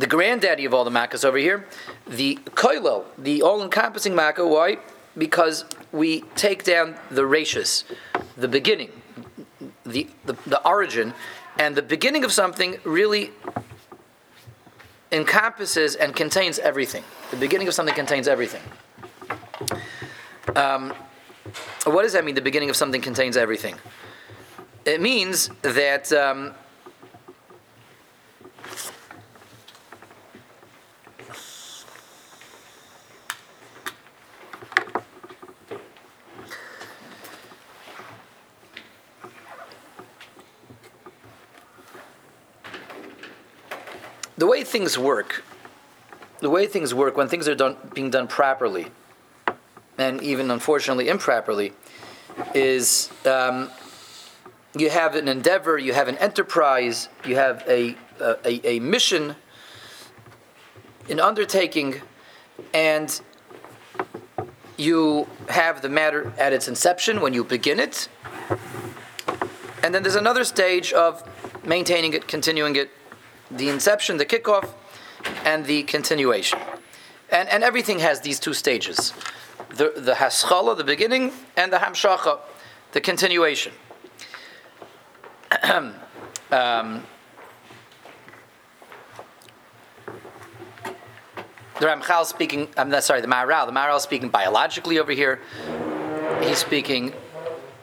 the 0.00 0.06
granddaddy 0.06 0.64
of 0.64 0.72
all 0.74 0.84
the 0.84 0.90
makkahs 0.90 1.24
over 1.24 1.38
here, 1.38 1.66
the 2.06 2.38
koilo, 2.54 3.04
the 3.18 3.42
all-encompassing 3.42 4.14
makkah. 4.14 4.46
Why? 4.46 4.78
Because 5.16 5.64
we 5.92 6.22
take 6.34 6.64
down 6.64 6.96
the 7.10 7.22
rachis, 7.22 7.84
the 8.36 8.48
beginning. 8.48 8.90
the, 9.84 10.06
the, 10.24 10.34
the 10.46 10.66
origin, 10.66 11.14
and 11.58 11.76
the 11.76 11.82
beginning 11.82 12.24
of 12.24 12.32
something 12.32 12.78
really 12.84 13.30
encompasses 15.12 15.96
and 15.96 16.14
contains 16.14 16.58
everything. 16.58 17.04
The 17.30 17.36
beginning 17.36 17.68
of 17.68 17.74
something 17.74 17.94
contains 17.94 18.28
everything. 18.28 18.62
Um, 20.54 20.94
what 21.84 22.02
does 22.02 22.12
that 22.12 22.24
mean? 22.24 22.34
The 22.34 22.40
beginning 22.40 22.70
of 22.70 22.76
something 22.76 23.00
contains 23.00 23.36
everything. 23.36 23.76
It 24.84 25.00
means 25.00 25.50
that 25.62 26.12
um, 26.12 26.54
the 44.40 44.46
way 44.46 44.64
things 44.64 44.98
work, 44.98 45.44
the 46.38 46.48
way 46.48 46.66
things 46.66 46.94
work 46.94 47.14
when 47.14 47.28
things 47.28 47.46
are 47.46 47.54
done, 47.54 47.76
being 47.92 48.08
done 48.08 48.26
properly, 48.26 48.86
and 49.98 50.22
even 50.22 50.50
unfortunately 50.50 51.10
improperly, 51.10 51.74
is 52.54 53.10
um, 53.26 53.68
you 54.74 54.88
have 54.88 55.14
an 55.14 55.28
endeavor, 55.28 55.76
you 55.76 55.92
have 55.92 56.08
an 56.08 56.16
enterprise, 56.16 57.10
you 57.26 57.36
have 57.36 57.62
a, 57.68 57.94
a, 58.18 58.66
a 58.66 58.80
mission, 58.80 59.36
an 61.10 61.20
undertaking, 61.20 62.00
and 62.72 63.20
you 64.78 65.28
have 65.50 65.82
the 65.82 65.90
matter 65.90 66.32
at 66.38 66.54
its 66.54 66.66
inception 66.66 67.20
when 67.20 67.34
you 67.34 67.44
begin 67.44 67.78
it. 67.78 68.08
And 69.82 69.94
then 69.94 70.02
there's 70.02 70.14
another 70.14 70.44
stage 70.44 70.94
of 70.94 71.28
maintaining 71.62 72.14
it, 72.14 72.26
continuing 72.26 72.76
it, 72.76 72.90
the 73.50 73.68
inception, 73.68 74.16
the 74.16 74.26
kickoff, 74.26 74.68
and 75.44 75.66
the 75.66 75.82
continuation. 75.84 76.58
And, 77.30 77.48
and 77.48 77.62
everything 77.62 78.00
has 78.00 78.20
these 78.20 78.40
two 78.40 78.54
stages 78.54 79.12
the, 79.70 79.92
the 79.96 80.14
haschala, 80.14 80.76
the 80.76 80.84
beginning, 80.84 81.32
and 81.56 81.72
the 81.72 81.76
hamshacha, 81.76 82.40
the 82.92 83.00
continuation. 83.00 83.72
um, 85.62 85.94
the 86.50 87.02
Ramchal 91.86 92.26
speaking, 92.26 92.68
I'm 92.76 92.90
not 92.90 93.04
sorry, 93.04 93.20
the 93.20 93.28
Maharal, 93.28 93.66
the 93.66 93.72
Maharal 93.72 94.00
speaking 94.00 94.28
biologically 94.28 94.98
over 94.98 95.12
here. 95.12 95.40
He's 96.42 96.58
speaking 96.58 97.12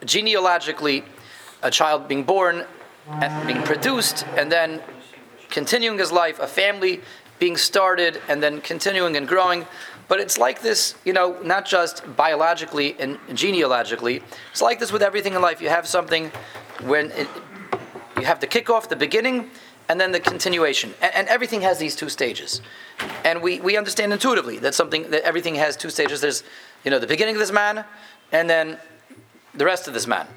genealogically, 0.05 1.03
a 1.63 1.71
child 1.71 2.07
being 2.07 2.23
born, 2.23 2.65
and 3.09 3.47
being 3.47 3.63
produced, 3.63 4.25
and 4.35 4.51
then 4.51 4.81
continuing 5.49 5.97
his 5.99 6.11
life, 6.11 6.39
a 6.39 6.47
family 6.47 7.01
being 7.39 7.57
started 7.57 8.21
and 8.27 8.41
then 8.41 8.61
continuing 8.61 9.15
and 9.15 9.27
growing. 9.27 9.65
But 10.07 10.19
it's 10.19 10.37
like 10.37 10.61
this, 10.61 10.95
you 11.03 11.13
know, 11.13 11.37
not 11.41 11.65
just 11.65 12.03
biologically 12.15 12.95
and 12.99 13.17
genealogically. 13.33 14.23
It's 14.51 14.61
like 14.61 14.79
this 14.79 14.91
with 14.91 15.01
everything 15.01 15.33
in 15.33 15.41
life. 15.41 15.61
You 15.61 15.69
have 15.69 15.87
something 15.87 16.31
when 16.83 17.11
it, 17.11 17.27
you 18.17 18.25
have 18.25 18.39
the 18.39 18.47
kickoff, 18.47 18.87
the 18.87 18.95
beginning, 18.95 19.49
and 19.89 19.99
then 19.99 20.11
the 20.11 20.19
continuation. 20.19 20.93
And, 21.01 21.13
and, 21.13 21.27
everything 21.27 21.61
has 21.61 21.77
these 21.77 21.95
two 21.95 22.09
stages. 22.09 22.61
And 23.23 23.41
we, 23.41 23.59
we 23.59 23.77
understand 23.77 24.11
intuitively 24.13 24.57
that 24.59 24.75
something 24.75 25.09
that 25.11 25.23
everything 25.23 25.55
has 25.55 25.77
two 25.77 25.89
stages. 25.89 26.21
There's, 26.21 26.43
you 26.83 26.91
know, 26.91 26.99
the 26.99 27.07
beginning 27.07 27.35
of 27.35 27.39
this 27.39 27.51
man, 27.51 27.85
and 28.31 28.49
then 28.49 28.77
the 29.53 29.65
rest 29.65 29.87
of 29.87 29.93
this 29.93 30.07
man. 30.07 30.27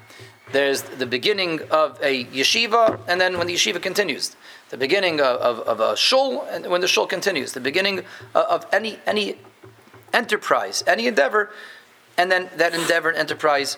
There's 0.51 0.81
the 0.81 1.05
beginning 1.05 1.61
of 1.71 1.99
a 2.01 2.25
yeshiva, 2.25 2.99
and 3.07 3.19
then 3.21 3.37
when 3.37 3.47
the 3.47 3.53
yeshiva 3.53 3.81
continues 3.81 4.35
the 4.71 4.77
beginning 4.77 5.19
of, 5.19 5.37
of, 5.41 5.59
of, 5.59 5.79
a 5.81 5.97
shul, 5.97 6.47
and 6.49 6.65
when 6.67 6.79
the 6.79 6.87
shul 6.87 7.05
continues, 7.05 7.51
the 7.51 7.59
beginning 7.59 8.05
uh, 8.33 8.45
of 8.49 8.65
any 8.71 8.99
any 9.05 9.35
enterprise, 10.13 10.81
any 10.87 11.07
endeavor, 11.07 11.51
and 12.17 12.31
then 12.31 12.49
that 12.55 12.73
endeavor 12.73 13.09
and 13.09 13.17
enterprise 13.17 13.77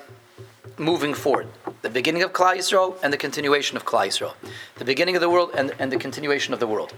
moving 0.78 1.16
forward. 1.16 1.48
The 1.82 1.90
beginning 1.90 2.22
of 2.22 2.32
Klal 2.32 2.58
Yisrael 2.58 2.96
and 3.04 3.12
the 3.12 3.18
continuation 3.18 3.76
of 3.76 3.86
Klal 3.86 4.08
Yisrael. 4.08 4.34
The 4.76 4.86
beginning 4.86 5.16
of 5.16 5.22
the 5.22 5.30
world 5.30 5.52
and, 5.56 5.74
and 5.80 5.92
the 5.92 5.98
continuation 5.98 6.54
of 6.54 6.60
the 6.60 6.68
world. 6.68 6.94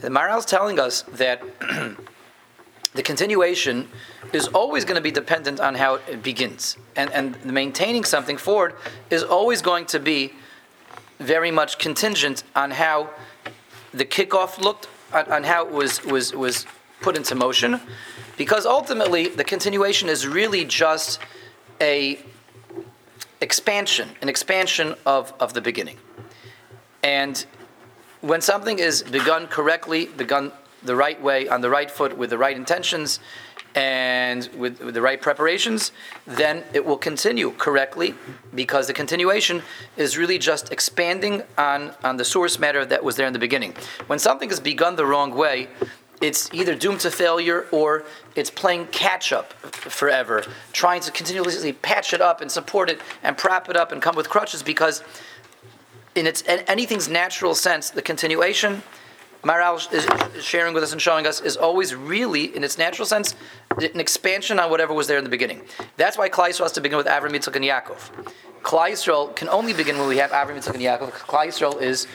The 0.00 0.08
Maharal 0.08 0.38
is 0.38 0.44
telling 0.44 0.78
us 0.78 1.02
that 1.02 1.42
the 2.98 3.02
continuation 3.04 3.86
is 4.32 4.48
always 4.48 4.84
going 4.84 4.96
to 4.96 5.00
be 5.00 5.12
dependent 5.12 5.60
on 5.60 5.76
how 5.76 6.00
it 6.10 6.20
begins. 6.20 6.76
And, 6.96 7.08
and 7.12 7.44
maintaining 7.44 8.02
something 8.02 8.36
forward 8.36 8.74
is 9.08 9.22
always 9.22 9.62
going 9.62 9.86
to 9.86 10.00
be 10.00 10.32
very 11.20 11.52
much 11.52 11.78
contingent 11.78 12.42
on 12.56 12.72
how 12.72 13.10
the 13.94 14.04
kickoff 14.04 14.58
looked, 14.58 14.88
on, 15.12 15.30
on 15.30 15.44
how 15.44 15.64
it 15.64 15.72
was, 15.72 16.04
was, 16.04 16.34
was 16.34 16.66
put 17.00 17.16
into 17.16 17.36
motion, 17.36 17.80
because 18.36 18.66
ultimately 18.66 19.28
the 19.28 19.44
continuation 19.44 20.08
is 20.08 20.26
really 20.26 20.64
just 20.64 21.20
a 21.80 22.18
expansion, 23.40 24.08
an 24.22 24.28
expansion 24.28 24.96
of, 25.06 25.32
of 25.38 25.54
the 25.54 25.60
beginning. 25.60 25.98
And 27.04 27.46
when 28.22 28.40
something 28.40 28.80
is 28.80 29.04
begun 29.04 29.46
correctly, 29.46 30.06
begun 30.06 30.50
the 30.82 30.96
right 30.96 31.20
way, 31.20 31.48
on 31.48 31.60
the 31.60 31.70
right 31.70 31.90
foot, 31.90 32.16
with 32.16 32.30
the 32.30 32.38
right 32.38 32.56
intentions, 32.56 33.20
and 33.74 34.48
with, 34.56 34.80
with, 34.80 34.94
the 34.94 35.02
right 35.02 35.20
preparations, 35.20 35.92
then 36.26 36.64
it 36.72 36.84
will 36.84 36.96
continue 36.96 37.52
correctly 37.52 38.14
because 38.54 38.86
the 38.86 38.92
continuation 38.92 39.62
is 39.96 40.16
really 40.16 40.38
just 40.38 40.72
expanding 40.72 41.42
on, 41.56 41.92
on 42.02 42.16
the 42.16 42.24
source 42.24 42.58
matter 42.58 42.84
that 42.84 43.04
was 43.04 43.16
there 43.16 43.26
in 43.26 43.32
the 43.32 43.38
beginning. 43.38 43.74
When 44.06 44.18
something 44.18 44.50
is 44.50 44.58
begun 44.58 44.96
the 44.96 45.06
wrong 45.06 45.34
way, 45.34 45.68
it's 46.20 46.52
either 46.52 46.74
doomed 46.74 47.00
to 47.00 47.10
failure 47.10 47.66
or 47.70 48.04
it's 48.34 48.50
playing 48.50 48.86
catch 48.86 49.32
up 49.32 49.52
forever, 49.52 50.44
trying 50.72 51.00
to 51.02 51.12
continuously 51.12 51.72
patch 51.72 52.12
it 52.12 52.20
up 52.20 52.40
and 52.40 52.50
support 52.50 52.90
it 52.90 53.00
and 53.22 53.36
prop 53.36 53.68
it 53.68 53.76
up 53.76 53.92
and 53.92 54.02
come 54.02 54.16
with 54.16 54.28
crutches 54.28 54.62
because 54.62 55.04
in 56.14 56.26
its 56.26 56.42
anything's 56.46 57.08
natural 57.08 57.54
sense, 57.54 57.90
the 57.90 58.02
continuation 58.02 58.82
Maharal 59.42 59.92
is 59.92 60.44
sharing 60.44 60.74
with 60.74 60.82
us 60.82 60.92
and 60.92 61.00
showing 61.00 61.26
us 61.26 61.40
is 61.40 61.56
always 61.56 61.94
really, 61.94 62.54
in 62.56 62.64
its 62.64 62.76
natural 62.76 63.06
sense, 63.06 63.34
an 63.70 64.00
expansion 64.00 64.58
on 64.58 64.70
whatever 64.70 64.92
was 64.92 65.06
there 65.06 65.18
in 65.18 65.24
the 65.24 65.30
beginning. 65.30 65.62
That's 65.96 66.18
why 66.18 66.28
Klal 66.28 66.48
Yisrael 66.48 66.64
has 66.64 66.72
to 66.72 66.80
begin 66.80 66.98
with 66.98 67.06
Avram, 67.06 67.30
Yitzchak, 67.30 67.54
and 67.54 67.64
Yaakov. 67.64 68.10
Klal 68.62 68.90
Yisrael 68.90 69.34
can 69.36 69.48
only 69.48 69.72
begin 69.72 69.96
when 69.98 70.08
we 70.08 70.16
have 70.16 70.32
Avram, 70.32 70.56
Yitzchak, 70.56 70.74
and 70.74 70.82
Yaakov. 70.82 71.12
Klal 71.12 71.46
Yisrael 71.46 71.80
is 71.80 72.08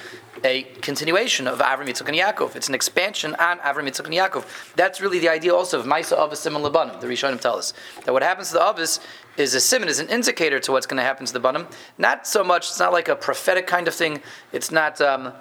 a 0.43 0.63
continuation 0.81 1.47
of 1.47 1.59
Avram, 1.59 1.87
Yitzchak, 1.87 2.09
and 2.09 2.17
Yaakov. 2.17 2.57
It's 2.57 2.67
an 2.67 2.75
expansion 2.75 3.35
on 3.35 3.59
Avram, 3.59 3.87
Yitzchak, 3.87 4.05
and 4.05 4.13
Yaakov. 4.13 4.75
That's 4.75 4.99
really 4.99 5.19
the 5.19 5.29
idea 5.29 5.55
also 5.55 5.79
of 5.79 5.85
Maisa 5.85 6.17
Avisim 6.17 6.57
and 6.57 6.65
Labanim. 6.65 6.99
The 6.99 7.07
Rishonim 7.07 7.39
tell 7.39 7.55
us 7.55 7.73
that 8.03 8.11
what 8.11 8.23
happens 8.23 8.49
to 8.49 8.55
the 8.55 8.69
Avis 8.69 8.99
is 9.37 9.53
a 9.53 9.61
simon, 9.61 9.87
is 9.87 9.99
an 9.99 10.09
indicator 10.09 10.59
to 10.59 10.73
what's 10.73 10.85
going 10.85 10.97
to 10.97 11.03
happen 11.03 11.25
to 11.25 11.31
the 11.31 11.39
Banim. 11.39 11.67
Not 11.97 12.27
so 12.27 12.43
much, 12.43 12.67
it's 12.67 12.79
not 12.79 12.91
like 12.91 13.07
a 13.07 13.15
prophetic 13.15 13.65
kind 13.65 13.87
of 13.87 13.95
thing. 13.95 14.21
It's 14.51 14.71
not. 14.71 14.99
Um, 14.99 15.31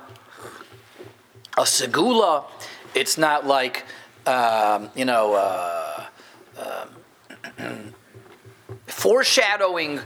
a 1.56 1.62
segula. 1.62 2.44
It's 2.94 3.18
not 3.18 3.46
like 3.46 3.84
um, 4.26 4.90
you 4.94 5.04
know 5.04 5.34
uh, 5.34 6.06
uh, 6.58 6.86
foreshadowing. 8.86 10.00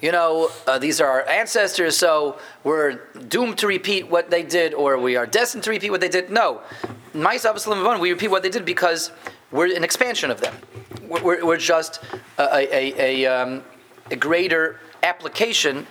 You 0.00 0.10
know, 0.10 0.50
uh, 0.66 0.80
these 0.80 1.00
are 1.00 1.06
our 1.06 1.28
ancestors, 1.28 1.96
so 1.96 2.36
we're 2.64 2.94
doomed 3.28 3.58
to 3.58 3.68
repeat 3.68 4.08
what 4.08 4.30
they 4.30 4.42
did, 4.42 4.74
or 4.74 4.98
we 4.98 5.14
are 5.14 5.26
destined 5.26 5.62
to 5.62 5.70
repeat 5.70 5.90
what 5.90 6.00
they 6.00 6.08
did. 6.08 6.28
No, 6.28 6.60
we 7.14 8.10
repeat 8.10 8.28
what 8.28 8.42
they 8.42 8.48
did 8.48 8.64
because 8.64 9.12
we're 9.52 9.72
an 9.76 9.84
expansion 9.84 10.32
of 10.32 10.40
them. 10.40 10.56
We're, 11.08 11.44
we're 11.44 11.56
just 11.56 12.02
a, 12.36 12.42
a, 12.42 13.24
a, 13.24 13.26
um, 13.26 13.62
a 14.10 14.16
greater 14.16 14.80
application 15.04 15.86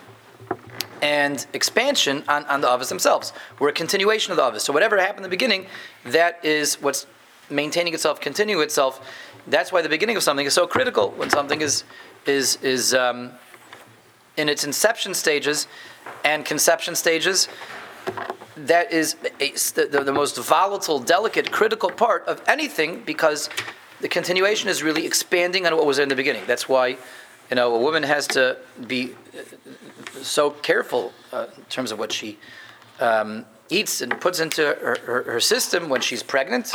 and 1.02 1.44
expansion 1.52 2.22
on, 2.28 2.46
on 2.46 2.60
the 2.60 2.68
Avos 2.68 2.88
themselves. 2.88 3.32
We're 3.58 3.70
a 3.70 3.72
continuation 3.72 4.30
of 4.30 4.36
the 4.36 4.42
Avos. 4.42 4.60
So 4.60 4.72
whatever 4.72 4.98
happened 4.98 5.18
in 5.18 5.22
the 5.24 5.28
beginning, 5.28 5.66
that 6.04 6.42
is 6.44 6.80
what's 6.80 7.06
maintaining 7.50 7.92
itself, 7.92 8.20
continuing 8.20 8.62
itself. 8.62 9.04
That's 9.48 9.72
why 9.72 9.82
the 9.82 9.88
beginning 9.88 10.16
of 10.16 10.22
something 10.22 10.46
is 10.46 10.54
so 10.54 10.66
critical 10.66 11.10
when 11.10 11.28
something 11.28 11.60
is 11.60 11.84
is 12.24 12.56
is 12.62 12.94
um, 12.94 13.32
in 14.36 14.48
its 14.48 14.62
inception 14.64 15.12
stages 15.12 15.66
and 16.24 16.44
conception 16.44 16.94
stages. 16.94 17.48
That 18.56 18.92
is 18.92 19.16
a, 19.40 19.50
the, 19.50 20.02
the 20.04 20.12
most 20.12 20.36
volatile, 20.38 21.00
delicate, 21.00 21.50
critical 21.50 21.90
part 21.90 22.24
of 22.26 22.40
anything 22.46 23.02
because 23.04 23.50
the 24.00 24.08
continuation 24.08 24.68
is 24.68 24.82
really 24.82 25.06
expanding 25.06 25.66
on 25.66 25.74
what 25.74 25.86
was 25.86 25.98
in 25.98 26.08
the 26.08 26.14
beginning. 26.14 26.42
That's 26.46 26.68
why, 26.68 26.96
you 27.52 27.56
know, 27.56 27.74
a 27.74 27.78
woman 27.78 28.02
has 28.02 28.26
to 28.28 28.56
be 28.86 29.10
so 30.22 30.48
careful 30.48 31.12
uh, 31.34 31.48
in 31.54 31.64
terms 31.64 31.92
of 31.92 31.98
what 31.98 32.10
she 32.10 32.38
um, 32.98 33.44
eats 33.68 34.00
and 34.00 34.18
puts 34.22 34.40
into 34.40 34.62
her, 34.62 34.96
her, 35.04 35.22
her, 35.24 35.38
system 35.38 35.90
when 35.90 36.00
she's 36.00 36.22
pregnant. 36.22 36.72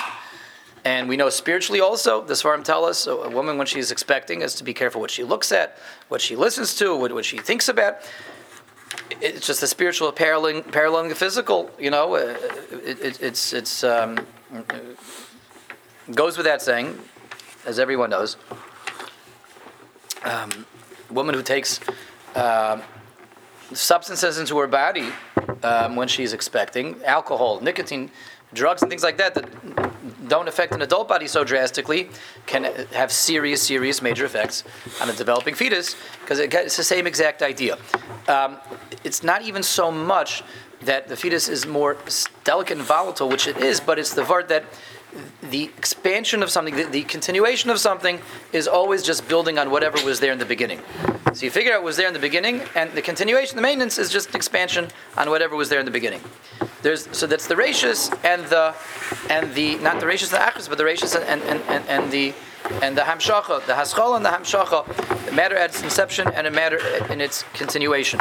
And 0.86 1.10
we 1.10 1.18
know 1.18 1.32
spiritually 1.32 1.82
also, 1.82 2.24
the 2.24 2.36
Svarim 2.36 2.64
tell 2.64 2.86
us, 2.86 3.00
so 3.00 3.24
a 3.24 3.30
woman 3.32 3.58
when 3.58 3.66
she's 3.66 3.90
expecting 3.90 4.44
is 4.44 4.54
to 4.54 4.64
be 4.64 4.72
careful 4.72 5.02
what 5.02 5.10
she 5.10 5.24
looks 5.24 5.52
at, 5.52 5.80
what 6.10 6.22
she 6.22 6.36
listens 6.36 6.76
to, 6.76 6.96
what, 6.96 7.12
what 7.12 7.26
she 7.26 7.40
thinks 7.40 7.70
about. 7.70 7.96
it's 9.20 9.48
just 9.48 9.62
the 9.62 9.68
spiritual 9.68 10.12
paralleling, 10.12 10.62
paralleling 10.62 11.10
the 11.10 11.16
physical. 11.16 11.72
You 11.80 11.90
know, 11.90 12.18
uh, 12.18 12.38
it, 12.72 13.00
it, 13.02 13.22
it's 13.24 13.52
it's 13.52 13.84
um, 13.84 14.20
goes 16.12 16.38
without 16.38 16.62
saying, 16.62 17.00
as 17.66 17.80
everyone 17.80 18.12
knows. 18.12 18.38
Um, 20.28 20.66
woman 21.10 21.36
who 21.36 21.42
takes 21.42 21.80
uh, 22.36 22.82
substances 23.72 24.40
into 24.40 24.58
her 24.58 24.68
body 24.68 25.08
um, 25.64 25.96
when 25.96 26.10
she's 26.10 26.34
expecting 26.34 27.02
alcohol, 27.06 27.62
nicotine, 27.62 28.12
drugs, 28.54 28.82
and 28.82 28.92
things 28.92 29.04
like 29.04 29.18
that 29.18 29.34
that 29.36 30.28
don't 30.28 30.50
affect 30.50 30.74
an 30.74 30.82
adult 30.82 31.08
body 31.08 31.28
so 31.28 31.46
drastically 31.46 32.10
can 32.46 32.66
have 32.92 33.10
serious, 33.12 33.62
serious 33.62 34.02
major 34.02 34.26
effects 34.26 34.66
on 35.02 35.10
a 35.10 35.14
developing 35.14 35.56
fetus 35.56 35.96
because 36.20 36.40
it's 36.40 36.76
the 36.76 36.84
same 36.84 37.08
exact 37.08 37.42
idea. 37.42 37.78
Um, 38.28 38.58
it's 39.06 39.24
not 39.24 39.44
even 39.44 39.64
so 39.64 39.90
much 39.92 40.44
that 40.82 41.08
the 41.08 41.16
fetus 41.16 41.48
is 41.48 41.66
more 41.66 41.98
delicate 42.44 42.78
and 42.78 42.86
volatile, 42.86 43.30
which 43.30 43.48
it 43.48 43.58
is, 43.58 43.80
but 43.80 43.98
it's 43.98 44.14
the 44.14 44.24
part 44.24 44.50
that 44.50 44.66
the 45.50 45.66
expansion 45.78 46.44
of 46.44 46.50
something, 46.50 46.76
the, 46.76 46.84
the, 46.84 47.04
continuation 47.04 47.70
of 47.70 47.80
something, 47.80 48.20
is 48.52 48.68
always 48.68 49.04
just 49.04 49.28
building 49.28 49.58
on 49.58 49.72
whatever 49.72 50.04
was 50.06 50.20
there 50.20 50.32
in 50.32 50.40
the 50.40 50.46
beginning. 50.46 50.82
So 51.34 51.46
you 51.46 51.52
figure 51.52 51.74
out 51.74 51.80
what 51.80 51.86
was 51.86 51.98
there 51.98 52.08
in 52.08 52.14
the 52.14 52.20
beginning, 52.20 52.62
and 52.76 52.92
the 52.92 53.02
continuation, 53.02 53.56
the 53.56 53.62
maintenance, 53.62 53.98
is 53.98 54.10
just 54.10 54.30
an 54.30 54.36
expansion 54.36 54.88
on 55.16 55.30
whatever 55.30 55.56
was 55.56 55.70
there 55.70 55.80
in 55.80 55.86
the 55.86 55.92
beginning. 55.92 56.22
There's 56.82 57.08
so 57.16 57.28
that's 57.28 57.48
the 57.48 57.56
ratius 57.56 58.10
and 58.24 58.46
the 58.46 58.76
and 59.30 59.54
the 59.54 59.76
not 59.78 60.00
the 60.00 60.06
ratios 60.06 60.32
and 60.32 60.42
the 60.42 60.46
achas, 60.46 60.70
but 60.70 60.78
the 60.78 60.86
ratius 60.86 61.16
and 61.16 61.42
and, 61.44 61.62
and, 61.64 61.88
and 61.88 62.12
the 62.12 62.34
and 62.82 62.98
the 62.98 63.02
hamshacha, 63.02 63.66
the 63.66 63.74
haschal 63.74 64.16
and 64.16 64.26
the 64.26 64.30
hamshacha, 64.30 65.26
the 65.26 65.32
matter 65.32 65.56
at 65.56 65.72
its 65.72 65.84
inception 65.84 66.28
and 66.30 66.48
a 66.48 66.52
matter 66.52 66.80
in 67.12 67.22
its 67.22 67.44
continuation. 67.54 68.20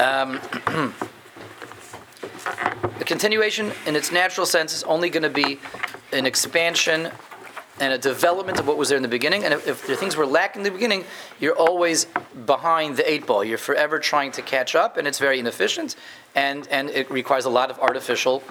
Um, 0.00 0.40
the 2.98 3.04
continuation, 3.04 3.72
in 3.86 3.96
its 3.96 4.12
natural 4.12 4.46
sense, 4.46 4.74
is 4.74 4.82
only 4.84 5.10
going 5.10 5.22
to 5.22 5.30
be 5.30 5.60
an 6.12 6.26
expansion 6.26 7.10
and 7.80 7.92
a 7.92 7.98
development 7.98 8.58
of 8.58 8.66
what 8.66 8.76
was 8.76 8.88
there 8.88 8.96
in 8.96 9.02
the 9.02 9.08
beginning. 9.08 9.44
And 9.44 9.54
if, 9.54 9.68
if 9.68 9.86
the 9.86 9.96
things 9.96 10.16
were 10.16 10.26
lacking 10.26 10.60
in 10.60 10.64
the 10.64 10.70
beginning, 10.70 11.04
you're 11.38 11.56
always 11.56 12.06
behind 12.44 12.96
the 12.96 13.10
eight 13.10 13.26
ball. 13.26 13.44
You're 13.44 13.58
forever 13.58 13.98
trying 13.98 14.32
to 14.32 14.42
catch 14.42 14.74
up, 14.74 14.96
and 14.96 15.06
it's 15.06 15.18
very 15.18 15.38
inefficient, 15.38 15.96
and, 16.34 16.66
and 16.68 16.90
it 16.90 17.10
requires 17.10 17.44
a 17.44 17.50
lot 17.50 17.70
of 17.70 17.78
artificial 17.78 18.42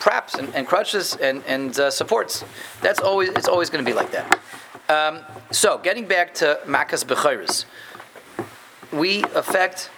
props 0.00 0.34
and, 0.34 0.54
and 0.54 0.66
crutches 0.66 1.16
and, 1.16 1.42
and 1.46 1.78
uh, 1.78 1.90
supports. 1.90 2.44
That's 2.82 3.00
always 3.00 3.30
it's 3.30 3.48
always 3.48 3.70
going 3.70 3.84
to 3.84 3.90
be 3.90 3.96
like 3.96 4.10
that. 4.12 4.38
Um, 4.88 5.20
so, 5.50 5.78
getting 5.78 6.06
back 6.06 6.34
to 6.34 6.60
Makas 6.66 7.04
Bechiris, 7.04 7.64
we 8.92 9.22
affect 9.34 9.88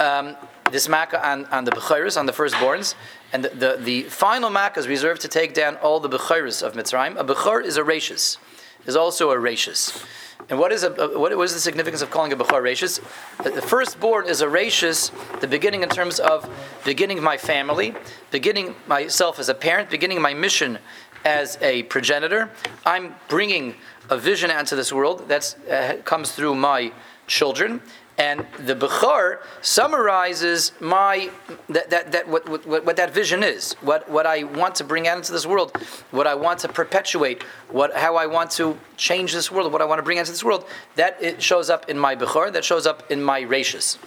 um, 0.00 0.36
this 0.70 0.88
Makkah 0.88 1.26
on, 1.26 1.46
on 1.46 1.64
the 1.64 1.70
Bechiris, 1.70 2.18
on 2.18 2.26
the 2.26 2.32
firstborns, 2.32 2.94
and 3.32 3.44
the, 3.44 3.48
the, 3.50 3.76
the, 3.78 4.02
final 4.04 4.50
Makkah 4.50 4.80
is 4.80 4.88
reserved 4.88 5.20
to 5.22 5.28
take 5.28 5.54
down 5.54 5.76
all 5.76 6.00
the 6.00 6.08
Bechiris 6.08 6.62
of 6.62 6.74
Mitzrayim. 6.74 7.18
A 7.18 7.24
Bechor 7.24 7.64
is 7.64 7.76
a 7.76 7.82
rachis, 7.82 8.38
is 8.86 8.96
also 8.96 9.30
a 9.30 9.36
rachis. 9.36 10.04
And 10.48 10.60
what 10.60 10.70
is, 10.70 10.84
a, 10.84 10.90
what 10.90 11.36
what 11.36 11.44
is 11.44 11.54
the 11.54 11.60
significance 11.60 12.02
of 12.02 12.10
calling 12.10 12.32
a 12.32 12.36
Bechor 12.36 12.62
rachis? 12.62 13.00
The 13.42 13.62
firstborn 13.62 14.28
is 14.28 14.40
a 14.42 14.46
rachis, 14.46 15.10
the 15.40 15.48
beginning 15.48 15.82
in 15.82 15.88
terms 15.88 16.20
of 16.20 16.48
beginning 16.84 17.22
my 17.22 17.36
family, 17.36 17.94
beginning 18.30 18.76
myself 18.86 19.38
as 19.38 19.48
a 19.48 19.54
parent, 19.54 19.90
beginning 19.90 20.22
my 20.22 20.34
mission 20.34 20.78
as 21.24 21.58
a 21.60 21.82
progenitor. 21.84 22.50
I'm 22.84 23.14
bringing 23.28 23.74
a 24.08 24.16
vision 24.16 24.52
onto 24.52 24.76
this 24.76 24.92
world 24.92 25.28
that 25.28 25.56
uh, 25.68 26.00
comes 26.04 26.30
through 26.30 26.54
my 26.54 26.92
children, 27.26 27.80
and 28.18 28.46
the 28.58 28.74
Bechor 28.74 29.38
summarizes 29.60 30.72
my 30.80 31.30
that, 31.68 31.90
that, 31.90 32.12
that 32.12 32.28
what, 32.28 32.48
what, 32.48 32.66
what, 32.66 32.96
that 32.96 33.12
vision 33.12 33.42
is, 33.42 33.74
what, 33.74 34.08
what 34.08 34.26
I 34.26 34.44
want 34.44 34.74
to 34.76 34.84
bring 34.84 35.06
out 35.06 35.18
into 35.18 35.32
this 35.32 35.44
world, 35.44 35.76
what 36.12 36.26
I 36.26 36.34
want 36.34 36.60
to 36.60 36.68
perpetuate, 36.68 37.42
what 37.68 37.94
how 37.94 38.16
I 38.16 38.26
want 38.26 38.50
to 38.52 38.78
change 38.96 39.32
this 39.34 39.50
world, 39.50 39.70
what 39.70 39.82
I 39.82 39.84
want 39.84 39.98
to 39.98 40.02
bring 40.02 40.18
out 40.18 40.22
into 40.22 40.32
this 40.32 40.44
world. 40.44 40.64
That 40.94 41.22
it 41.22 41.42
shows 41.42 41.68
up 41.68 41.90
in 41.90 41.98
my 41.98 42.16
Bechor, 42.16 42.52
that 42.52 42.64
shows 42.64 42.86
up 42.86 43.10
in 43.10 43.22
my 43.22 43.42
Rashis. 43.42 43.98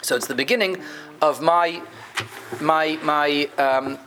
So 0.00 0.16
it's 0.16 0.26
the 0.26 0.34
beginning 0.34 0.82
of 1.20 1.42
my 1.42 1.82
my 2.60 2.98
my 3.02 3.48
um, 3.58 3.98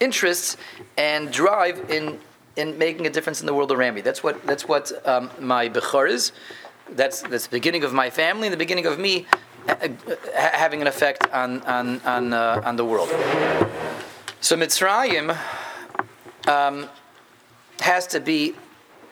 interests 0.00 0.56
and 0.96 1.30
drive 1.32 1.90
in 1.90 2.18
in 2.56 2.76
making 2.78 3.06
a 3.06 3.10
difference 3.10 3.40
in 3.40 3.46
the 3.46 3.54
world 3.54 3.70
around 3.70 3.94
me. 3.94 4.00
That's 4.00 4.24
what 4.24 4.44
that's 4.46 4.66
what 4.66 5.06
um, 5.06 5.30
my 5.38 5.68
Bechor 5.68 6.10
is 6.10 6.32
that's 6.90 7.22
that's 7.22 7.46
the 7.46 7.56
beginning 7.56 7.84
of 7.84 7.92
my 7.92 8.10
family 8.10 8.46
and 8.46 8.52
the 8.52 8.58
beginning 8.58 8.86
of 8.86 8.98
me 8.98 9.26
uh, 9.68 9.72
uh, 9.72 10.16
having 10.34 10.80
an 10.80 10.86
effect 10.86 11.28
on 11.32 11.62
on 11.62 12.00
on, 12.04 12.32
uh, 12.32 12.62
on 12.64 12.76
the 12.76 12.84
world. 12.84 13.08
So 14.40 14.56
Mitzrayim 14.56 15.36
um, 16.46 16.88
has 17.80 18.06
to 18.08 18.20
be 18.20 18.54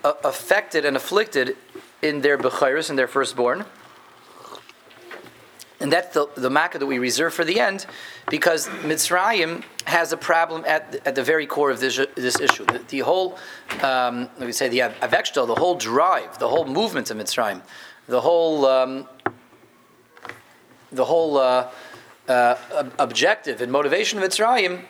uh, 0.04 0.12
affected 0.24 0.84
and 0.84 0.96
afflicted 0.96 1.56
in 2.02 2.20
their 2.20 2.36
bechiris, 2.36 2.90
in 2.90 2.96
their 2.96 3.08
firstborn. 3.08 3.64
And 5.82 5.92
that's 5.92 6.14
the, 6.14 6.28
the 6.36 6.48
makkah 6.48 6.78
that 6.78 6.86
we 6.86 7.00
reserve 7.00 7.34
for 7.34 7.44
the 7.44 7.58
end, 7.58 7.86
because 8.30 8.68
Mitzrayim 8.68 9.64
has 9.84 10.12
a 10.12 10.16
problem 10.16 10.64
at, 10.64 11.04
at 11.04 11.16
the 11.16 11.24
very 11.24 11.44
core 11.44 11.72
of 11.72 11.80
this, 11.80 12.00
this 12.14 12.38
issue. 12.38 12.64
The, 12.64 12.78
the 12.88 12.98
whole, 13.00 13.36
um, 13.82 14.30
let 14.38 14.46
me 14.46 14.52
say, 14.52 14.68
the 14.68 14.78
avextel, 14.78 15.44
the 15.48 15.56
whole 15.56 15.74
drive, 15.74 16.38
the 16.38 16.48
whole 16.48 16.66
movement 16.66 17.10
of 17.10 17.16
Mitzrayim, 17.16 17.62
the 18.06 18.20
whole, 18.20 18.64
um, 18.64 19.08
the 20.92 21.04
whole 21.04 21.36
uh, 21.36 21.68
uh, 22.28 22.54
objective 23.00 23.60
and 23.60 23.72
motivation 23.72 24.22
of 24.22 24.24
Mitzrayim 24.24 24.84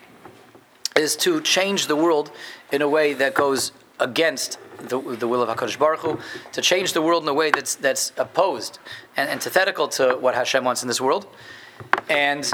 is 0.95 1.17
to 1.17 1.41
change 1.41 1.87
the 1.87 1.97
world 1.97 2.31
in 2.71 2.83
a 2.83 2.89
way 2.89 3.15
that 3.15 3.33
goes 3.33 3.73
against 3.99 4.59
the, 4.89 5.17
the 5.17 5.29
will 5.29 5.43
of 5.43 5.49
Hakadosh 5.49 5.79
Baruch 5.79 6.01
Hu, 6.01 6.19
to 6.53 6.63
change 6.63 6.93
the 6.93 7.03
world 7.03 7.23
in 7.23 7.29
a 7.29 7.35
way 7.35 7.51
that's 7.51 7.75
that's 7.77 8.13
opposed 8.17 8.79
and 9.17 9.29
antithetical 9.29 9.89
to 9.89 10.17
what 10.21 10.35
Hashem 10.35 10.65
wants 10.65 10.83
in 10.83 10.89
this 10.89 11.01
world, 11.01 11.27
and 12.09 12.51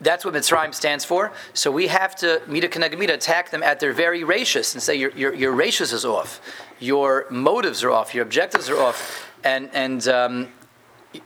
that's 0.00 0.24
what 0.24 0.34
Mitzrayim 0.34 0.74
stands 0.74 1.04
for. 1.04 1.32
So 1.54 1.70
we 1.70 1.86
have 1.86 2.16
to 2.16 2.42
Mida 2.46 2.68
Keneged 2.68 3.08
attack 3.08 3.50
them 3.50 3.62
at 3.62 3.80
their 3.80 3.92
very 3.92 4.24
ratius 4.24 4.74
and 4.74 4.82
say 4.82 4.94
your 4.96 5.10
your, 5.10 5.34
your 5.34 5.52
ratius 5.52 5.92
is 5.92 6.04
off, 6.04 6.40
your 6.78 7.26
motives 7.30 7.84
are 7.84 7.90
off, 7.90 8.14
your 8.14 8.24
objectives 8.24 8.68
are 8.68 8.78
off, 8.78 9.30
and 9.44 9.70
and 9.72 10.06
um, 10.08 10.48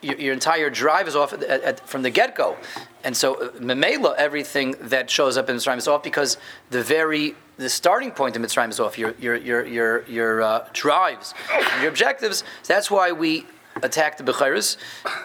your, 0.03 0.19
your, 0.19 0.33
entire 0.33 0.69
drive 0.71 1.07
is 1.07 1.15
off 1.15 1.33
at, 1.33 1.43
at, 1.43 1.89
from 1.89 2.03
the 2.03 2.11
get 2.11 2.35
go. 2.35 2.57
And 3.05 3.17
so, 3.17 3.35
uh, 3.35 3.51
Memela, 3.53 4.17
everything 4.17 4.75
that 4.81 5.09
shows 5.11 5.37
up 5.37 5.49
in 5.49 5.57
Mitzrayim 5.57 5.79
is 5.79 5.87
off 5.87 6.03
because 6.03 6.39
the 6.71 6.83
very 6.83 7.37
the 7.57 7.69
starting 7.69 8.11
point 8.11 8.37
of 8.37 8.43
Mitzrayim 8.43 8.71
is 8.71 8.81
off. 8.81 8.99
Your 8.99 9.15
your 9.19 9.37
your 9.37 9.67
your 9.67 10.05
your 10.07 10.43
uh, 10.43 10.69
drives, 10.73 11.35
your 11.81 11.89
objectives. 11.89 12.45
That's 12.67 12.91
why 12.91 13.13
we 13.13 13.47
attack 13.83 14.19
the 14.19 14.25
Bechiris, 14.25 14.77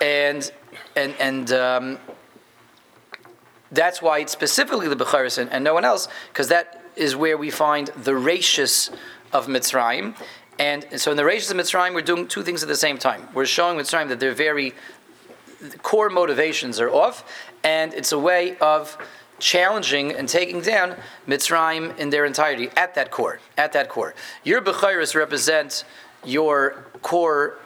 and 0.02 0.52
and 0.96 1.16
and. 1.20 1.52
Um, 1.52 2.00
that's 3.74 4.02
why 4.02 4.20
it's 4.20 4.34
specifically 4.34 4.90
the 4.90 4.98
Bechiris 4.98 5.38
and, 5.38 5.50
and 5.50 5.64
no 5.64 5.74
one 5.74 5.86
else, 5.86 6.10
because 6.28 6.50
that 6.50 6.84
is 6.98 7.16
where 7.16 7.38
we 7.38 7.50
find 7.50 7.88
the 8.04 8.16
ratius 8.16 8.90
of 9.32 9.48
Mitzrayim. 9.48 10.14
And 10.60 10.86
so 11.00 11.12
in 11.12 11.18
the 11.18 11.24
ratius 11.24 11.52
of 11.52 11.58
Mitzrayim, 11.58 11.94
we're 11.94 12.02
doing 12.02 12.28
two 12.28 12.44
things 12.44 12.62
at 12.64 12.68
the 12.68 12.76
same 12.76 12.98
time. 12.98 13.28
We're 13.34 13.46
showing 13.46 13.80
Mitzrayim 13.80 14.10
that 14.10 14.20
their 14.20 14.34
very 14.34 14.74
core 15.82 16.10
motivations 16.10 16.80
are 16.80 16.90
off, 16.90 17.24
and 17.64 17.94
it's 17.94 18.12
a 18.12 18.20
way 18.20 18.58
of 18.58 18.98
challenging 19.42 20.14
and 20.14 20.30
taking 20.30 20.62
down 20.62 20.96
Mitzrayim 21.28 21.98
in 21.98 22.10
their 22.10 22.24
entirety 22.26 22.70
at 22.78 22.96
that 22.96 23.12
core. 23.12 23.40
At 23.58 23.74
that 23.74 23.90
core, 23.90 24.16
your 24.44 24.62
Bechiris 24.62 25.16
represent 25.16 25.84
your 26.24 26.86
core 27.02 27.58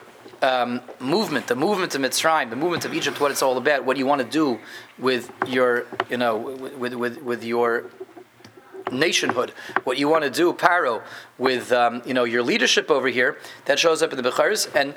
um, 0.42 0.82
movement, 1.00 1.48
the 1.48 1.56
movement 1.56 1.94
of 1.94 2.02
Mitzrayim, 2.02 2.50
the 2.50 2.56
movement 2.56 2.86
of 2.86 2.94
Egypt, 2.94 3.20
what 3.20 3.32
it's 3.32 3.44
all 3.44 3.58
about, 3.58 3.86
what 3.86 3.98
you 3.98 4.06
want 4.06 4.22
to 4.22 4.28
do 4.28 4.60
with 4.98 5.32
your, 5.48 5.86
you 6.10 6.18
know, 6.18 6.38
with, 6.38 6.96
with, 6.96 7.22
with 7.22 7.44
your 7.44 7.86
nationhood, 8.92 9.52
what 9.84 9.98
you 9.98 10.08
want 10.08 10.24
to 10.24 10.30
do, 10.30 10.54
Paro, 10.54 11.02
with 11.38 11.72
um, 11.72 12.02
you 12.06 12.14
know 12.14 12.24
your 12.24 12.44
leadership 12.44 12.92
over 12.92 13.08
here, 13.08 13.38
that 13.66 13.80
shows 13.80 14.02
up 14.02 14.14
in 14.14 14.22
the 14.22 14.30
Bechiris, 14.30 14.74
and 14.76 14.94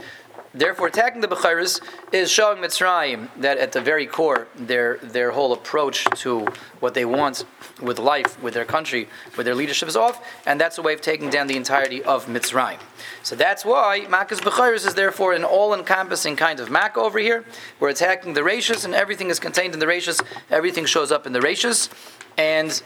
Therefore, 0.58 0.88
attacking 0.88 1.20
the 1.20 1.28
Bechiris 1.28 1.80
is 2.10 2.32
showing 2.32 2.60
Mitzrayim 2.60 3.28
that 3.36 3.58
at 3.58 3.70
the 3.70 3.80
very 3.80 4.06
core, 4.06 4.48
their, 4.56 4.96
their 4.96 5.30
whole 5.30 5.52
approach 5.52 6.04
to 6.22 6.48
what 6.80 6.94
they 6.94 7.04
want 7.04 7.44
with 7.80 8.00
life, 8.00 8.42
with 8.42 8.54
their 8.54 8.64
country, 8.64 9.08
with 9.36 9.46
their 9.46 9.54
leadership 9.54 9.88
is 9.88 9.94
off, 9.94 10.20
and 10.46 10.60
that's 10.60 10.76
a 10.76 10.82
way 10.82 10.94
of 10.94 11.00
taking 11.00 11.30
down 11.30 11.46
the 11.46 11.56
entirety 11.56 12.02
of 12.02 12.26
Mitzrayim. 12.26 12.78
So 13.22 13.36
that's 13.36 13.64
why 13.64 14.06
Makkah's 14.08 14.40
Bechiris 14.40 14.84
is 14.84 14.94
therefore 14.94 15.32
an 15.32 15.44
all 15.44 15.72
encompassing 15.72 16.34
kind 16.34 16.58
of 16.58 16.70
Makkah 16.70 17.00
over 17.00 17.20
here. 17.20 17.44
We're 17.78 17.90
attacking 17.90 18.32
the 18.32 18.40
Rashis, 18.40 18.84
and 18.84 18.96
everything 18.96 19.30
is 19.30 19.38
contained 19.38 19.74
in 19.74 19.80
the 19.80 19.86
Rashis, 19.86 20.20
everything 20.50 20.86
shows 20.86 21.12
up 21.12 21.24
in 21.24 21.32
the 21.32 21.40
Rashis, 21.40 21.88
and 22.36 22.82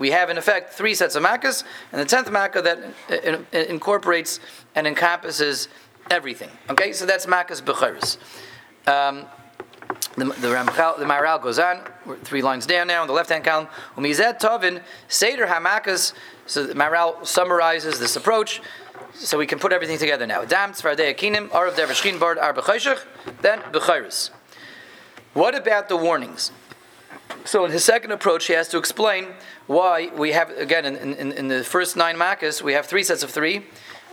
we 0.00 0.10
have 0.10 0.28
in 0.28 0.38
effect 0.38 0.72
three 0.72 0.94
sets 0.94 1.14
of 1.14 1.22
Makkahs, 1.22 1.62
and 1.92 2.00
the 2.00 2.04
tenth 2.04 2.28
Makkah 2.32 2.62
that 2.62 3.48
incorporates 3.52 4.40
and 4.74 4.88
encompasses 4.88 5.68
everything. 6.12 6.50
Okay, 6.68 6.92
so 6.92 7.06
that's 7.06 7.26
Makas 7.26 7.62
Bechiris. 7.62 8.18
Um, 8.86 9.24
the, 10.16 10.26
the 10.26 10.48
Ramchal, 10.48 10.98
the 10.98 11.06
Maharal 11.06 11.42
goes 11.42 11.58
on, 11.58 11.80
three 12.22 12.42
lines 12.42 12.66
down 12.66 12.86
now 12.86 13.00
on 13.00 13.06
the 13.06 13.14
left 13.14 13.30
hand 13.30 13.44
column. 13.44 13.66
Umizet 13.96 14.38
Tovin, 14.38 14.82
Seder 15.08 15.46
Hamakas. 15.46 16.12
So 16.46 16.66
the 16.66 16.74
Maharal 16.74 17.26
summarizes 17.26 17.98
this 17.98 18.14
approach 18.14 18.60
so 19.14 19.38
we 19.38 19.46
can 19.46 19.58
put 19.58 19.72
everything 19.72 19.98
together 19.98 20.26
now. 20.26 20.44
Dam 20.44 20.72
Tzvardei 20.72 21.14
Akinim, 21.14 21.48
Arav 21.48 21.74
Dervashkin 21.74 22.20
Bard 22.20 22.38
Ar 22.38 22.52
then 22.52 23.60
Bechiris. 23.72 24.30
What 25.32 25.54
about 25.54 25.88
the 25.88 25.96
warnings? 25.96 26.52
So 27.44 27.64
in 27.64 27.72
his 27.72 27.84
second 27.84 28.12
approach, 28.12 28.46
he 28.46 28.52
has 28.52 28.68
to 28.68 28.78
explain 28.78 29.28
why 29.66 30.10
we 30.14 30.32
have, 30.32 30.50
again, 30.50 30.84
in, 30.84 31.14
in, 31.14 31.32
in 31.32 31.48
the 31.48 31.64
first 31.64 31.96
nine 31.96 32.16
makas, 32.16 32.60
we 32.60 32.74
have 32.74 32.84
three 32.84 33.02
sets 33.02 33.22
of 33.22 33.30
three. 33.30 33.64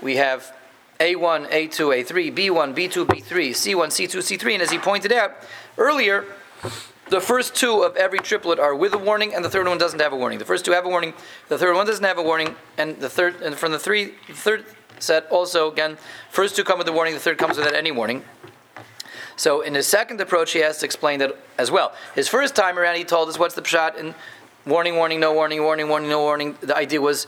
We 0.01 0.15
have 0.15 0.53
A1, 0.99 1.49
A2, 1.49 2.03
A3, 2.03 2.35
B1, 2.35 2.75
B2, 2.75 3.05
B3, 3.05 3.51
C1, 3.51 3.87
C2, 3.87 4.17
C3, 4.17 4.53
and 4.53 4.61
as 4.61 4.69
he 4.69 4.77
pointed 4.77 5.13
out 5.13 5.31
earlier, 5.77 6.25
the 7.09 7.21
first 7.21 7.55
two 7.55 7.83
of 7.83 7.95
every 7.95 8.19
triplet 8.19 8.59
are 8.59 8.75
with 8.75 8.93
a 8.93 8.97
warning, 8.97 9.33
and 9.33 9.43
the 9.43 9.49
third 9.49 9.65
one 9.65 9.77
doesn't 9.77 9.99
have 10.01 10.11
a 10.11 10.17
warning. 10.17 10.39
The 10.39 10.45
first 10.45 10.65
two 10.65 10.71
have 10.71 10.85
a 10.85 10.89
warning, 10.89 11.13
the 11.47 11.57
third 11.57 11.73
one 11.73 11.85
doesn't 11.85 12.03
have 12.03 12.17
a 12.17 12.21
warning, 12.21 12.53
and 12.77 12.99
the 12.99 13.09
third, 13.09 13.41
and 13.41 13.55
from 13.55 13.71
the 13.71 13.79
three, 13.79 14.13
the 14.27 14.33
third 14.33 14.65
set 14.99 15.25
also 15.31 15.71
again, 15.71 15.97
first 16.29 16.57
two 16.57 16.65
come 16.65 16.77
with 16.77 16.87
a 16.89 16.91
warning, 16.91 17.13
the 17.13 17.19
third 17.19 17.37
comes 17.37 17.57
without 17.57 17.75
any 17.75 17.91
warning. 17.91 18.23
So 19.37 19.61
in 19.61 19.75
his 19.75 19.87
second 19.87 20.19
approach, 20.19 20.51
he 20.51 20.59
has 20.59 20.79
to 20.79 20.85
explain 20.85 21.19
that 21.19 21.33
as 21.57 21.71
well. 21.71 21.93
His 22.13 22.27
first 22.27 22.57
time 22.57 22.77
around, 22.77 22.97
he 22.97 23.05
told 23.05 23.29
us 23.29 23.39
what's 23.39 23.55
the 23.55 23.61
pshat 23.61 23.95
in 23.97 24.13
warning, 24.69 24.95
warning, 24.95 25.19
no 25.19 25.33
warning, 25.33 25.63
warning, 25.63 25.89
warning, 25.89 26.09
no 26.09 26.19
warning. 26.19 26.55
The 26.61 26.77
idea 26.77 27.01
was 27.01 27.25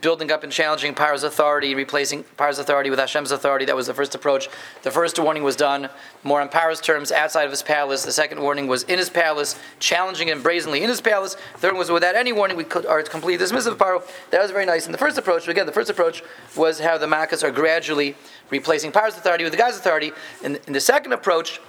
building 0.00 0.32
up 0.32 0.42
and 0.42 0.52
challenging 0.52 0.94
Paro's 0.94 1.22
authority, 1.22 1.74
replacing 1.74 2.24
Paro's 2.36 2.58
authority 2.58 2.90
with 2.90 2.98
Hashem's 2.98 3.30
authority. 3.30 3.64
That 3.64 3.76
was 3.76 3.86
the 3.86 3.94
first 3.94 4.14
approach. 4.14 4.48
The 4.82 4.90
first 4.90 5.18
warning 5.18 5.44
was 5.44 5.54
done 5.54 5.88
more 6.24 6.40
on 6.40 6.48
Paro's 6.48 6.80
terms 6.80 7.12
outside 7.12 7.44
of 7.44 7.50
his 7.50 7.62
palace. 7.62 8.04
The 8.04 8.12
second 8.12 8.40
warning 8.42 8.66
was 8.66 8.82
in 8.82 8.98
his 8.98 9.08
palace, 9.08 9.58
challenging 9.78 10.28
him 10.28 10.42
brazenly 10.42 10.82
in 10.82 10.88
his 10.88 11.00
palace. 11.00 11.36
The 11.54 11.58
third 11.58 11.76
was 11.76 11.90
without 11.90 12.16
any 12.16 12.32
warning, 12.32 12.56
we 12.56 12.64
could, 12.64 12.86
are 12.86 13.02
completely 13.02 13.44
dismissive 13.44 13.72
of 13.72 13.78
Paro. 13.78 14.02
That 14.30 14.42
was 14.42 14.50
very 14.50 14.66
nice. 14.66 14.86
And 14.86 14.92
the 14.92 14.98
first 14.98 15.16
approach, 15.16 15.46
again, 15.46 15.66
the 15.66 15.72
first 15.72 15.90
approach 15.90 16.22
was 16.56 16.80
how 16.80 16.98
the 16.98 17.06
Makkahs 17.06 17.44
are 17.44 17.52
gradually 17.52 18.16
replacing 18.50 18.90
Paro's 18.90 19.16
authority 19.16 19.44
with 19.44 19.52
the 19.52 19.58
guy's 19.58 19.76
authority. 19.76 20.12
And 20.42 20.58
in 20.66 20.72
the 20.72 20.80
second 20.80 21.12
approach, 21.12 21.60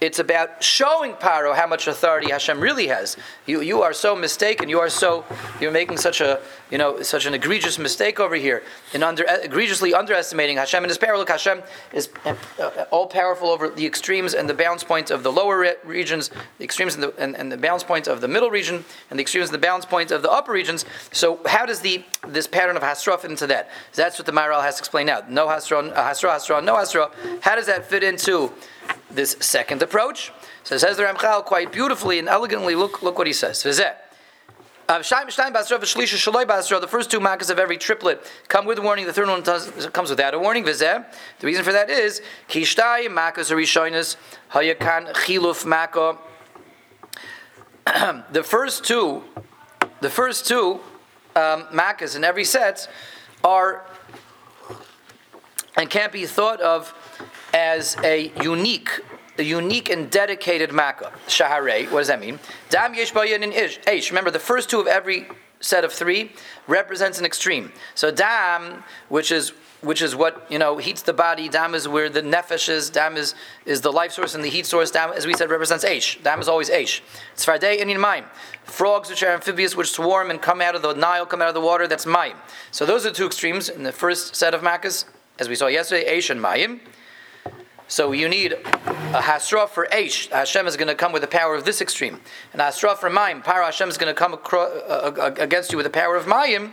it's 0.00 0.18
about 0.18 0.62
showing 0.62 1.14
Paro 1.14 1.56
how 1.56 1.66
much 1.66 1.86
authority 1.86 2.30
Hashem 2.30 2.60
really 2.60 2.88
has. 2.88 3.16
You, 3.46 3.62
you 3.62 3.80
are 3.80 3.94
so 3.94 4.14
mistaken. 4.14 4.68
You 4.68 4.78
are 4.80 4.90
so 4.90 5.24
you're 5.58 5.72
making 5.72 5.96
such 5.96 6.20
a 6.20 6.40
you 6.70 6.76
know 6.76 7.00
such 7.00 7.24
an 7.24 7.32
egregious 7.32 7.78
mistake 7.78 8.20
over 8.20 8.34
here 8.34 8.62
in 8.92 9.02
under 9.02 9.24
egregiously 9.42 9.94
underestimating 9.94 10.58
Hashem 10.58 10.82
and 10.84 10.90
His 10.90 10.98
power. 10.98 11.16
Look, 11.16 11.30
Hashem 11.30 11.62
is 11.94 12.10
uh, 12.26 12.34
all 12.90 13.06
powerful 13.06 13.48
over 13.48 13.70
the 13.70 13.86
extremes 13.86 14.34
and 14.34 14.50
the 14.50 14.54
balance 14.54 14.84
points 14.84 15.10
of 15.10 15.22
the 15.22 15.32
lower 15.32 15.60
re- 15.60 15.76
regions, 15.82 16.30
the 16.58 16.64
extremes 16.64 16.94
and 16.94 17.02
the, 17.02 17.14
and, 17.16 17.34
and 17.34 17.50
the 17.50 17.56
balance 17.56 17.84
points 17.84 18.06
of 18.06 18.20
the 18.20 18.28
middle 18.28 18.50
region, 18.50 18.84
and 19.08 19.18
the 19.18 19.22
extremes 19.22 19.48
and 19.48 19.54
the 19.54 19.66
balance 19.66 19.86
points 19.86 20.12
of 20.12 20.20
the 20.20 20.30
upper 20.30 20.52
regions. 20.52 20.84
So 21.12 21.40
how 21.46 21.64
does 21.64 21.80
the 21.80 22.04
this 22.28 22.46
pattern 22.46 22.76
of 22.76 22.82
Hasra 22.82 23.18
fit 23.18 23.30
into 23.30 23.46
that? 23.46 23.70
That's 23.94 24.18
what 24.18 24.26
the 24.26 24.32
Maharal 24.32 24.60
has 24.60 24.74
to 24.74 24.80
explain 24.80 25.06
now. 25.06 25.22
No 25.26 25.46
Hasra, 25.46 25.90
uh, 25.92 26.10
Hasra, 26.10 26.36
Hasra, 26.36 26.62
no 26.62 26.74
Hasra. 26.74 27.10
How 27.40 27.54
does 27.56 27.66
that 27.66 27.86
fit 27.86 28.02
into 28.02 28.52
this 29.10 29.36
second 29.40 29.82
approach. 29.82 30.32
So 30.64 30.74
it 30.74 30.80
says 30.80 30.96
the 30.96 31.04
Ramchal 31.04 31.44
quite 31.44 31.72
beautifully 31.72 32.18
and 32.18 32.28
elegantly. 32.28 32.74
Look, 32.74 33.02
look 33.02 33.18
what 33.18 33.26
he 33.26 33.32
says. 33.32 33.62
The 33.62 33.96
first 36.88 37.10
two 37.10 37.18
makas 37.18 37.50
of 37.50 37.58
every 37.58 37.76
triplet 37.76 38.24
come 38.48 38.66
with 38.66 38.78
a 38.78 38.82
warning. 38.82 39.06
The 39.06 39.12
third 39.12 39.28
one 39.28 39.42
does, 39.42 39.86
comes 39.92 40.10
without 40.10 40.34
a 40.34 40.38
warning. 40.38 40.64
The 40.64 41.04
reason 41.42 41.64
for 41.64 41.72
that 41.72 41.90
is 41.90 42.22
kishtai 42.48 43.08
makas 43.08 43.50
arishonis 43.50 44.16
hayakan 44.52 45.12
chiluf 45.14 45.66
maka. 45.66 46.18
The 48.32 48.42
first 48.42 48.84
two, 48.84 49.22
the 50.00 50.10
first 50.10 50.46
two 50.46 50.80
um, 51.34 51.64
makas 51.72 52.16
in 52.16 52.24
every 52.24 52.44
set 52.44 52.88
are 53.44 53.84
and 55.76 55.90
can't 55.90 56.12
be 56.12 56.26
thought 56.26 56.60
of 56.60 56.94
as 57.56 57.96
a 58.04 58.30
unique, 58.42 59.00
a 59.38 59.42
unique 59.42 59.88
and 59.88 60.10
dedicated 60.10 60.72
makkah. 60.72 61.10
Shaharei, 61.26 61.90
what 61.90 62.00
does 62.00 62.08
that 62.08 62.20
mean? 62.20 62.38
Dam 62.68 62.94
yesh 62.94 63.14
in 63.14 63.52
ish. 63.52 64.10
Remember, 64.10 64.30
the 64.30 64.38
first 64.38 64.68
two 64.68 64.78
of 64.78 64.86
every 64.86 65.26
set 65.60 65.82
of 65.82 65.90
three 65.90 66.32
represents 66.68 67.18
an 67.18 67.24
extreme. 67.24 67.72
So 67.94 68.10
dam, 68.10 68.84
which 69.08 69.32
is 69.32 69.52
which 69.80 70.02
is 70.02 70.14
what 70.16 70.46
you 70.50 70.58
know 70.58 70.76
heats 70.76 71.00
the 71.00 71.14
body. 71.14 71.48
Dam 71.48 71.74
is 71.74 71.88
where 71.88 72.10
the 72.10 72.20
nefesh 72.20 72.68
is. 72.68 72.90
Dam 72.90 73.16
is, 73.16 73.34
is 73.64 73.80
the 73.80 73.92
life 73.92 74.12
source 74.12 74.34
and 74.34 74.44
the 74.44 74.50
heat 74.50 74.66
source. 74.66 74.90
Dam, 74.90 75.12
as 75.12 75.26
we 75.26 75.32
said, 75.32 75.48
represents 75.48 75.84
Aish. 75.84 76.22
Dam 76.22 76.40
is 76.40 76.48
always 76.48 76.68
Aish. 76.68 77.00
It's 77.32 77.46
Tzfardei 77.46 77.80
and 77.80 77.90
in 77.90 77.98
Mayim. 77.98 78.24
Frogs 78.64 79.08
which 79.08 79.22
are 79.22 79.32
amphibious, 79.32 79.76
which 79.76 79.90
swarm 79.90 80.30
and 80.30 80.42
come 80.42 80.60
out 80.60 80.74
of 80.74 80.82
the 80.82 80.92
Nile, 80.92 81.24
come 81.24 81.40
out 81.40 81.48
of 81.48 81.54
the 81.54 81.60
water. 81.60 81.86
That's 81.86 82.04
Mayim. 82.04 82.36
So 82.70 82.84
those 82.84 83.06
are 83.06 83.12
two 83.12 83.26
extremes 83.26 83.70
in 83.70 83.82
the 83.82 83.92
first 83.92 84.34
set 84.36 84.52
of 84.52 84.60
Makkahs, 84.60 85.04
as 85.38 85.48
we 85.48 85.54
saw 85.54 85.68
yesterday, 85.68 86.18
Aish 86.18 86.30
and 86.30 86.40
Mayim. 86.40 86.80
So 87.88 88.10
you 88.10 88.28
need 88.28 88.52
a 88.52 89.20
hasra 89.20 89.68
for 89.68 89.86
Aish. 89.92 90.28
Hashem 90.30 90.66
is 90.66 90.76
going 90.76 90.88
to 90.88 90.94
come 90.94 91.12
with 91.12 91.22
the 91.22 91.28
power 91.28 91.54
of 91.54 91.64
this 91.64 91.80
extreme. 91.80 92.20
And 92.52 92.60
hasra 92.60 92.96
for 92.96 93.08
Mayim. 93.08 93.44
Power 93.44 93.62
Hashem 93.62 93.88
is 93.88 93.96
going 93.96 94.12
to 94.12 94.18
come 94.18 94.34
across, 94.34 94.70
uh, 94.70 95.12
uh, 95.16 95.34
against 95.38 95.70
you 95.70 95.76
with 95.76 95.84
the 95.84 95.90
power 95.90 96.16
of 96.16 96.24
Mayim. 96.24 96.72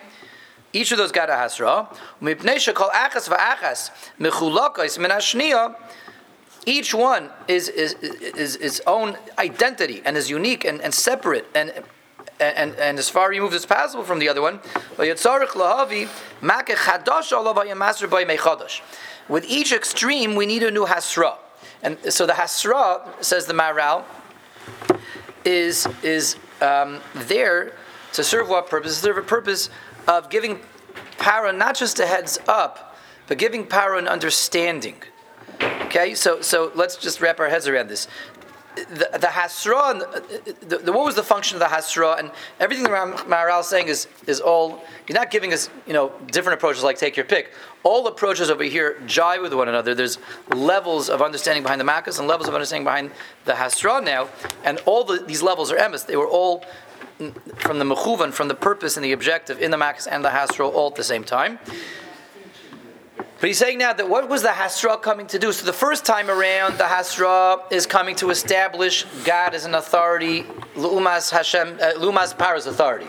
Each 0.73 0.91
of 0.91 0.97
those 0.97 1.11
got 1.11 1.29
a 1.29 1.33
hasra. 1.33 1.87
Each 6.65 6.93
one 6.93 7.29
is, 7.47 7.69
is, 7.69 7.93
is, 7.93 8.55
its 8.55 8.81
own 8.87 9.17
identity 9.37 10.01
and 10.05 10.17
is 10.17 10.29
unique 10.31 10.65
and, 10.65 10.81
and 10.81 10.93
separate 10.93 11.45
and, 11.53 11.73
and, 12.39 12.73
and 12.75 12.97
as 12.97 13.09
far 13.09 13.29
removed 13.29 13.53
as 13.53 13.65
possible 13.67 14.03
from 14.03 14.17
the 14.17 14.29
other 14.29 14.41
one. 14.41 14.61
With 19.29 19.45
each 19.45 19.71
extreme, 19.71 20.35
we 20.35 20.45
need 20.45 20.63
a 20.63 20.71
new 20.71 20.85
hasra. 20.85 21.37
And 21.81 21.97
so 22.09 22.25
the 22.25 22.33
hasra, 22.33 23.23
says 23.23 23.45
the 23.45 23.53
Maharal, 23.53 24.03
is, 25.45 25.87
is 26.01 26.37
um, 26.61 27.01
there 27.13 27.73
to 28.13 28.23
serve 28.23 28.49
what 28.49 28.69
purpose? 28.69 28.95
To 28.95 29.01
serve 29.01 29.17
a 29.17 29.21
purpose 29.21 29.69
of 30.07 30.29
giving 30.29 30.59
Paro 31.17 31.55
not 31.55 31.75
just 31.75 31.99
a 31.99 32.05
heads 32.05 32.39
up, 32.47 32.97
but 33.27 33.37
giving 33.37 33.65
Paro 33.65 33.97
an 33.97 34.07
understanding. 34.07 35.01
Okay, 35.61 36.15
so 36.15 36.41
so 36.41 36.71
let's 36.75 36.97
just 36.97 37.21
wrap 37.21 37.39
our 37.39 37.49
heads 37.49 37.67
around 37.67 37.87
this 37.87 38.07
the, 38.75 39.09
the 39.19 39.27
hasra, 39.27 39.99
the, 40.67 40.77
the, 40.77 40.91
what 40.91 41.05
was 41.05 41.15
the 41.15 41.23
function 41.23 41.55
of 41.55 41.59
the 41.59 41.75
hasra, 41.75 42.19
and 42.19 42.31
everything 42.59 42.83
the 42.83 42.89
Maharal 42.89 43.61
is 43.61 43.67
saying 43.67 43.87
is, 43.87 44.07
is 44.27 44.39
all, 44.39 44.83
you're 45.07 45.17
not 45.17 45.31
giving 45.31 45.53
us, 45.53 45.69
you 45.85 45.93
know, 45.93 46.11
different 46.27 46.57
approaches 46.57 46.83
like 46.83 46.97
take 46.97 47.15
your 47.15 47.25
pick. 47.25 47.51
All 47.83 48.07
approaches 48.07 48.49
over 48.49 48.63
here 48.63 48.97
jive 49.05 49.41
with 49.41 49.53
one 49.53 49.67
another. 49.67 49.93
There's 49.93 50.17
levels 50.53 51.09
of 51.09 51.21
understanding 51.21 51.63
behind 51.63 51.81
the 51.81 51.85
Makkahs 51.85 52.19
and 52.19 52.27
levels 52.27 52.47
of 52.47 52.53
understanding 52.53 52.85
behind 52.85 53.11
the 53.45 53.53
hasra 53.53 54.03
now, 54.03 54.29
and 54.63 54.79
all 54.85 55.03
the, 55.03 55.19
these 55.19 55.41
levels 55.41 55.71
are 55.71 55.77
emes. 55.77 56.05
They 56.05 56.15
were 56.15 56.27
all 56.27 56.65
from 57.57 57.79
the 57.79 57.85
mechuvan, 57.85 58.33
from 58.33 58.47
the 58.47 58.55
purpose 58.55 58.97
and 58.97 59.03
the 59.05 59.11
objective 59.11 59.61
in 59.61 59.71
the 59.71 59.77
Makkahs 59.77 60.07
and 60.09 60.25
the 60.25 60.29
hasra 60.29 60.71
all 60.71 60.87
at 60.87 60.95
the 60.95 61.03
same 61.03 61.23
time. 61.23 61.59
But 63.43 63.49
he's 63.49 63.57
saying 63.57 63.79
now 63.79 63.91
that 63.91 64.07
what 64.07 64.29
was 64.29 64.41
the 64.41 64.47
Hasra 64.47 65.01
coming 65.01 65.27
to 65.27 65.37
do? 65.37 65.51
So 65.51 65.65
the 65.65 65.73
first 65.73 66.05
time 66.05 66.29
around, 66.29 66.77
the 66.77 66.85
Hasra 66.85 67.69
is 67.73 67.85
coming 67.85 68.15
to 68.15 68.29
establish 68.29 69.03
God 69.25 69.53
as 69.53 69.65
an 69.65 69.75
authority, 69.75 70.43
Lumas 70.77 71.29
Hashem, 71.29 71.77
uh, 71.81 71.91
Lumas 71.97 72.33
Paro's 72.33 72.67
authority. 72.67 73.05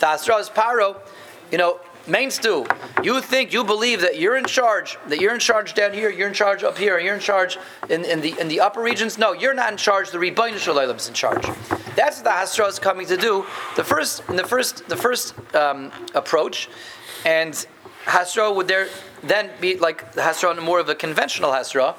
The 0.00 0.06
Hasra 0.06 0.40
is 0.40 0.48
Paro, 0.48 0.96
you 1.52 1.58
know, 1.58 1.78
main 2.08 2.32
stew. 2.32 2.66
You 3.04 3.20
think, 3.20 3.52
you 3.52 3.62
believe 3.62 4.00
that 4.00 4.18
you're 4.18 4.36
in 4.36 4.46
charge, 4.46 4.98
that 5.06 5.20
you're 5.20 5.34
in 5.34 5.38
charge 5.38 5.74
down 5.74 5.92
here, 5.92 6.10
you're 6.10 6.26
in 6.26 6.34
charge 6.34 6.64
up 6.64 6.76
here, 6.76 6.98
you're 6.98 7.14
in 7.14 7.20
charge 7.20 7.56
in, 7.88 8.04
in 8.04 8.20
the 8.22 8.34
in 8.40 8.48
the 8.48 8.58
upper 8.58 8.82
regions. 8.82 9.18
No, 9.18 9.34
you're 9.34 9.54
not 9.54 9.70
in 9.70 9.78
charge. 9.78 10.10
The 10.10 10.18
Ribono 10.18 10.58
Shel 10.58 10.74
Olam 10.74 10.96
is 10.96 11.06
in 11.06 11.14
charge. 11.14 11.46
That's 11.94 12.16
what 12.16 12.24
the 12.24 12.30
Hasra 12.30 12.68
is 12.68 12.80
coming 12.80 13.06
to 13.06 13.16
do. 13.16 13.46
The 13.76 13.84
first, 13.84 14.24
in 14.28 14.34
the 14.34 14.42
first, 14.42 14.88
the 14.88 14.96
first 14.96 15.32
um, 15.54 15.92
approach, 16.12 16.68
and 17.24 17.64
Hasra 18.06 18.54
would 18.54 18.68
there 18.68 18.88
then 19.22 19.50
be 19.60 19.76
like 19.76 20.14
Hasra 20.14 20.62
more 20.62 20.78
of 20.78 20.88
a 20.88 20.94
conventional 20.94 21.50
Hasra. 21.50 21.96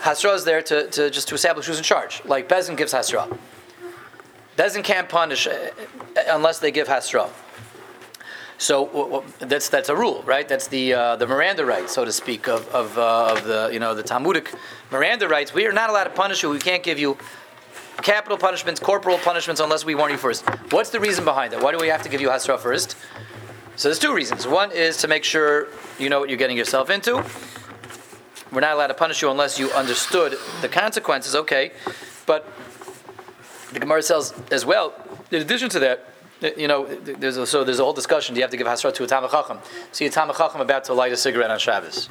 Hasra 0.00 0.34
is 0.34 0.44
there 0.44 0.60
to, 0.62 0.88
to 0.90 1.10
just 1.10 1.28
to 1.28 1.34
establish 1.34 1.66
who's 1.66 1.78
in 1.78 1.84
charge. 1.84 2.22
Like 2.26 2.48
Bezin 2.48 2.76
gives 2.76 2.92
Hasra. 2.92 3.36
Bezin 4.56 4.84
can't 4.84 5.08
punish 5.08 5.46
uh, 5.46 5.70
unless 6.28 6.58
they 6.58 6.70
give 6.70 6.88
Hasra. 6.88 7.30
So 8.58 9.24
that's 9.38 9.68
that's 9.68 9.88
a 9.88 9.96
rule, 9.96 10.22
right? 10.26 10.46
That's 10.46 10.68
the 10.68 10.92
uh, 10.92 11.16
the 11.16 11.26
Miranda 11.26 11.64
rights, 11.64 11.92
so 11.94 12.04
to 12.04 12.12
speak, 12.12 12.46
of, 12.46 12.68
of, 12.68 12.96
uh, 12.96 13.32
of 13.32 13.44
the 13.44 13.70
you 13.72 13.80
know 13.80 13.94
the 13.94 14.02
Talmudic 14.02 14.54
Miranda 14.90 15.26
rights. 15.26 15.52
We 15.54 15.66
are 15.66 15.72
not 15.72 15.90
allowed 15.90 16.04
to 16.04 16.10
punish 16.10 16.42
you. 16.42 16.50
We 16.50 16.60
can't 16.60 16.82
give 16.82 16.98
you 16.98 17.16
capital 18.02 18.38
punishments, 18.38 18.78
corporal 18.78 19.18
punishments, 19.18 19.60
unless 19.60 19.84
we 19.84 19.94
warn 19.94 20.12
you 20.12 20.18
first. 20.18 20.44
What's 20.70 20.90
the 20.90 21.00
reason 21.00 21.24
behind 21.24 21.52
that? 21.52 21.62
Why 21.62 21.72
do 21.72 21.78
we 21.78 21.88
have 21.88 22.02
to 22.02 22.08
give 22.08 22.20
you 22.20 22.28
Hasra 22.28 22.58
first? 22.58 22.96
So 23.76 23.88
there's 23.88 23.98
two 23.98 24.14
reasons. 24.14 24.46
One 24.46 24.70
is 24.70 24.98
to 24.98 25.08
make 25.08 25.24
sure 25.24 25.68
you 25.98 26.08
know 26.08 26.20
what 26.20 26.28
you're 26.28 26.38
getting 26.38 26.56
yourself 26.56 26.90
into. 26.90 27.24
we're 28.52 28.60
not 28.60 28.74
allowed 28.74 28.88
to 28.88 28.94
punish 28.94 29.20
you 29.20 29.30
unless 29.30 29.58
you 29.58 29.70
understood 29.72 30.36
the 30.60 30.68
consequences. 30.68 31.34
Okay, 31.34 31.72
but 32.24 32.48
the 33.72 33.80
Gemara 33.80 34.02
says 34.02 34.32
as 34.52 34.64
well. 34.64 34.94
In 35.32 35.42
addition 35.42 35.68
to 35.70 35.80
that, 35.80 36.08
uh, 36.42 36.50
you 36.56 36.68
know, 36.68 36.86
there's 36.86 37.36
a, 37.36 37.46
so 37.46 37.64
there's 37.64 37.80
a 37.80 37.84
whole 37.84 37.92
discussion. 37.92 38.34
Do 38.34 38.38
you 38.38 38.44
have 38.44 38.50
to 38.52 38.56
give 38.56 38.66
hasra 38.66 38.94
to 38.94 39.04
a 39.04 39.06
talmid 39.06 39.30
chacham? 39.30 39.58
See 39.90 40.06
a 40.06 40.10
talmid 40.10 40.36
chacham 40.36 40.60
about 40.60 40.84
to 40.84 40.94
light 40.94 41.12
a 41.12 41.16
cigarette 41.16 41.50
on 41.50 41.58
Shabbos. 41.58 42.08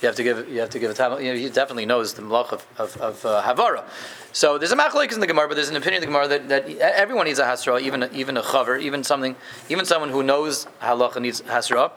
You 0.00 0.06
have 0.08 0.16
to 0.16 0.22
give. 0.22 0.48
You 0.48 0.60
have 0.60 0.70
to 0.70 0.78
give 0.78 0.90
a 0.90 0.94
time. 0.94 1.20
You 1.22 1.32
know, 1.32 1.38
he 1.38 1.48
definitely 1.48 1.86
knows 1.86 2.14
the 2.14 2.22
malach 2.22 2.52
of, 2.52 2.66
of, 2.78 2.96
of 3.00 3.26
uh, 3.26 3.42
havara. 3.42 3.84
So 4.32 4.58
there's 4.58 4.72
a 4.72 4.76
machlekes 4.76 5.12
in 5.12 5.20
the 5.20 5.26
Gemara, 5.26 5.48
but 5.48 5.54
there's 5.54 5.68
an 5.68 5.76
opinion 5.76 6.02
in 6.02 6.08
the 6.08 6.12
Gemara 6.12 6.28
that, 6.28 6.48
that 6.48 6.68
everyone 6.78 7.26
needs 7.26 7.38
a 7.38 7.44
hasra, 7.44 7.80
even 7.80 8.08
even 8.12 8.36
a 8.36 8.42
chaver, 8.42 8.80
even 8.80 9.04
something, 9.04 9.36
even 9.68 9.84
someone 9.84 10.10
who 10.10 10.22
knows 10.22 10.66
halacha 10.82 11.20
needs 11.20 11.42
hasra. 11.42 11.92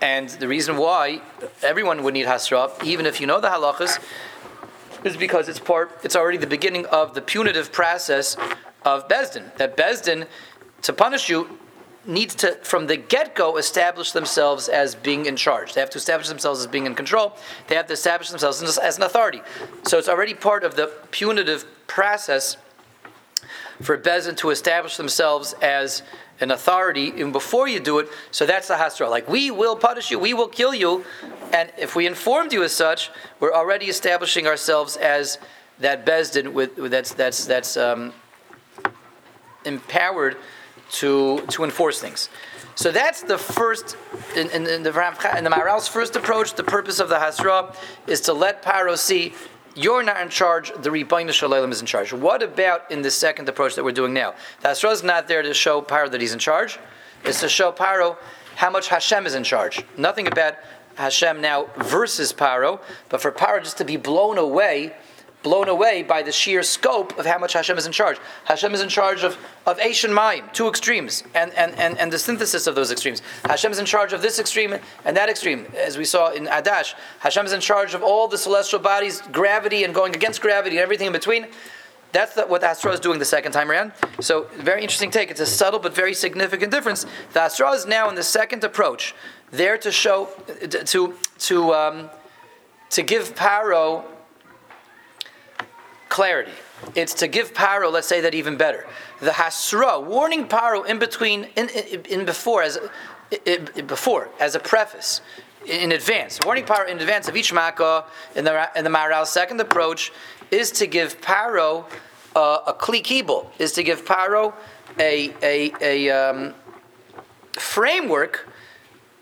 And 0.00 0.28
the 0.28 0.48
reason 0.48 0.76
why 0.76 1.22
everyone 1.62 2.02
would 2.02 2.14
need 2.14 2.26
hasra, 2.26 2.82
even 2.84 3.06
if 3.06 3.20
you 3.20 3.26
know 3.26 3.40
the 3.40 3.48
halachas, 3.48 3.98
is 5.04 5.16
because 5.16 5.48
it's 5.48 5.60
part. 5.60 5.90
It's 6.02 6.16
already 6.16 6.38
the 6.38 6.46
beginning 6.46 6.86
of 6.86 7.14
the 7.14 7.22
punitive 7.22 7.72
process 7.72 8.36
of 8.84 9.08
Besdin. 9.08 9.54
That 9.56 9.76
Besdin, 9.76 10.26
to 10.82 10.92
punish 10.92 11.28
you, 11.28 11.58
needs 12.08 12.34
to, 12.36 12.52
from 12.62 12.86
the 12.86 12.96
get 12.96 13.34
go, 13.34 13.58
establish 13.58 14.12
themselves 14.12 14.68
as 14.68 14.94
being 14.94 15.26
in 15.26 15.36
charge. 15.36 15.74
They 15.74 15.80
have 15.80 15.90
to 15.90 15.98
establish 15.98 16.28
themselves 16.28 16.60
as 16.60 16.66
being 16.66 16.86
in 16.86 16.94
control. 16.94 17.36
They 17.68 17.74
have 17.74 17.86
to 17.88 17.92
establish 17.92 18.30
themselves 18.30 18.62
as, 18.62 18.96
an 18.96 19.02
authority. 19.02 19.42
So 19.84 19.98
it's 19.98 20.08
already 20.08 20.34
part 20.34 20.64
of 20.64 20.74
the 20.74 20.90
punitive 21.10 21.66
process 21.86 22.56
for 23.82 23.96
Bezin 23.98 24.36
to 24.38 24.50
establish 24.50 24.96
themselves 24.96 25.54
as 25.60 26.02
an 26.40 26.50
authority 26.50 27.12
even 27.16 27.30
before 27.30 27.68
you 27.68 27.78
do 27.78 27.98
it. 27.98 28.08
So 28.30 28.46
that's 28.46 28.68
the 28.68 28.74
hasra. 28.74 29.10
Like 29.10 29.28
we 29.28 29.50
will 29.50 29.76
punish 29.76 30.10
you, 30.10 30.18
we 30.18 30.34
will 30.34 30.48
kill 30.48 30.74
you, 30.74 31.04
and 31.52 31.70
if 31.78 31.94
we 31.94 32.06
informed 32.06 32.52
you 32.52 32.62
as 32.62 32.72
such, 32.72 33.10
we're 33.38 33.52
already 33.52 33.86
establishing 33.86 34.46
ourselves 34.46 34.96
as 34.96 35.38
that 35.80 36.04
Bezdin 36.06 36.52
with 36.52 36.90
that's 36.90 37.12
that's 37.14 37.44
that's 37.44 37.76
um, 37.76 38.12
empowered 39.64 40.36
to 40.92 41.40
to 41.48 41.64
enforce 41.64 42.00
things. 42.00 42.28
So 42.74 42.92
that's 42.92 43.22
the 43.22 43.38
first 43.38 43.96
in, 44.36 44.48
in, 44.50 44.66
in 44.66 44.82
the 44.82 45.34
in 45.36 45.44
the 45.44 45.90
first 45.92 46.16
approach. 46.16 46.54
The 46.54 46.62
purpose 46.62 47.00
of 47.00 47.08
the 47.08 47.16
Hasra 47.16 47.74
is 48.06 48.20
to 48.22 48.32
let 48.32 48.62
Paro 48.62 48.96
see 48.96 49.34
you're 49.74 50.02
not 50.02 50.20
in 50.20 50.28
charge. 50.28 50.72
The 50.72 50.90
Ribono 50.90 51.32
Shel 51.32 51.50
Olam 51.50 51.70
is 51.70 51.80
in 51.80 51.86
charge. 51.86 52.12
What 52.12 52.42
about 52.42 52.90
in 52.90 53.02
the 53.02 53.10
second 53.10 53.48
approach 53.48 53.74
that 53.76 53.84
we're 53.84 53.92
doing 53.92 54.12
now? 54.12 54.34
The 54.60 54.68
Hasra 54.68 54.92
is 54.92 55.02
not 55.02 55.28
there 55.28 55.42
to 55.42 55.54
show 55.54 55.82
Paro 55.82 56.10
that 56.10 56.20
he's 56.20 56.32
in 56.32 56.38
charge. 56.38 56.78
It's 57.24 57.40
to 57.40 57.48
show 57.48 57.72
Paro 57.72 58.16
how 58.56 58.70
much 58.70 58.88
Hashem 58.88 59.26
is 59.26 59.34
in 59.34 59.44
charge. 59.44 59.84
Nothing 59.96 60.26
about 60.26 60.54
Hashem 60.96 61.40
now 61.40 61.66
versus 61.76 62.32
Paro, 62.32 62.80
but 63.08 63.20
for 63.20 63.30
Paro 63.30 63.62
just 63.62 63.78
to 63.78 63.84
be 63.84 63.96
blown 63.96 64.36
away 64.36 64.94
blown 65.48 65.70
away 65.70 66.02
by 66.02 66.22
the 66.22 66.30
sheer 66.30 66.62
scope 66.62 67.18
of 67.18 67.24
how 67.24 67.38
much 67.38 67.54
Hashem 67.54 67.78
is 67.78 67.86
in 67.86 67.92
charge. 67.92 68.18
Hashem 68.44 68.74
is 68.74 68.82
in 68.82 68.90
charge 68.90 69.24
of, 69.24 69.38
of 69.64 69.78
Aish 69.78 70.04
and 70.04 70.12
Mayim, 70.12 70.52
two 70.52 70.68
extremes, 70.68 71.24
and, 71.34 71.54
and, 71.54 71.74
and, 71.76 71.96
and 71.98 72.12
the 72.12 72.18
synthesis 72.18 72.66
of 72.66 72.74
those 72.74 72.92
extremes. 72.92 73.22
Hashem 73.46 73.72
is 73.72 73.78
in 73.78 73.86
charge 73.86 74.12
of 74.12 74.20
this 74.20 74.38
extreme 74.38 74.74
and 75.06 75.16
that 75.16 75.30
extreme, 75.30 75.64
as 75.74 75.96
we 75.96 76.04
saw 76.04 76.32
in 76.32 76.44
Adash. 76.44 76.92
Hashem 77.20 77.46
is 77.46 77.54
in 77.54 77.62
charge 77.62 77.94
of 77.94 78.02
all 78.02 78.28
the 78.28 78.36
celestial 78.36 78.78
bodies, 78.78 79.22
gravity 79.32 79.84
and 79.84 79.94
going 79.94 80.14
against 80.14 80.42
gravity 80.42 80.76
and 80.76 80.82
everything 80.82 81.06
in 81.06 81.14
between. 81.14 81.46
That's 82.12 82.34
the, 82.34 82.42
what 82.42 82.60
the 82.60 82.66
Astra 82.66 82.92
is 82.92 83.00
doing 83.00 83.18
the 83.18 83.24
second 83.24 83.52
time 83.52 83.70
around. 83.70 83.92
So, 84.20 84.48
very 84.56 84.82
interesting 84.82 85.10
take. 85.10 85.30
It's 85.30 85.40
a 85.40 85.46
subtle 85.46 85.80
but 85.80 85.94
very 85.94 86.12
significant 86.12 86.70
difference. 86.72 87.06
The 87.32 87.40
Astra 87.40 87.70
is 87.72 87.86
now 87.86 88.10
in 88.10 88.16
the 88.16 88.22
second 88.22 88.64
approach, 88.64 89.14
there 89.50 89.78
to 89.78 89.90
show, 89.90 90.28
to, 90.68 91.14
to, 91.38 91.74
um, 91.74 92.10
to 92.90 93.02
give 93.02 93.34
Paro 93.34 94.04
clarity. 96.08 96.52
It's 96.94 97.14
to 97.14 97.28
give 97.28 97.54
Paro, 97.54 97.92
let's 97.92 98.06
say 98.06 98.20
that 98.20 98.34
even 98.34 98.56
better. 98.56 98.86
The 99.20 99.30
Hasra, 99.30 100.04
warning 100.04 100.46
Paro 100.46 100.86
in 100.86 100.98
between, 100.98 101.48
in, 101.56 101.68
in, 101.70 102.02
in 102.02 102.24
before, 102.24 102.62
as 102.62 102.78
in, 103.44 103.68
before, 103.86 104.28
as 104.38 104.54
a 104.54 104.60
preface, 104.60 105.20
in 105.66 105.92
advance, 105.92 106.38
warning 106.44 106.64
Paro 106.64 106.88
in 106.88 106.98
advance 106.98 107.28
of 107.28 107.36
each 107.36 107.52
Makkah 107.52 108.04
in 108.34 108.44
the 108.44 108.70
in 108.76 108.84
the 108.84 108.90
Maharal's 108.90 109.30
second 109.30 109.60
approach 109.60 110.12
is 110.50 110.70
to 110.72 110.86
give 110.86 111.20
Paro 111.20 111.84
uh, 112.36 112.60
a 112.66 112.72
kli 112.72 113.46
is 113.58 113.72
to 113.72 113.82
give 113.82 114.04
Paro 114.04 114.54
a 114.98 115.34
a, 115.42 115.72
a 115.80 116.10
um, 116.10 116.54
framework 117.52 118.48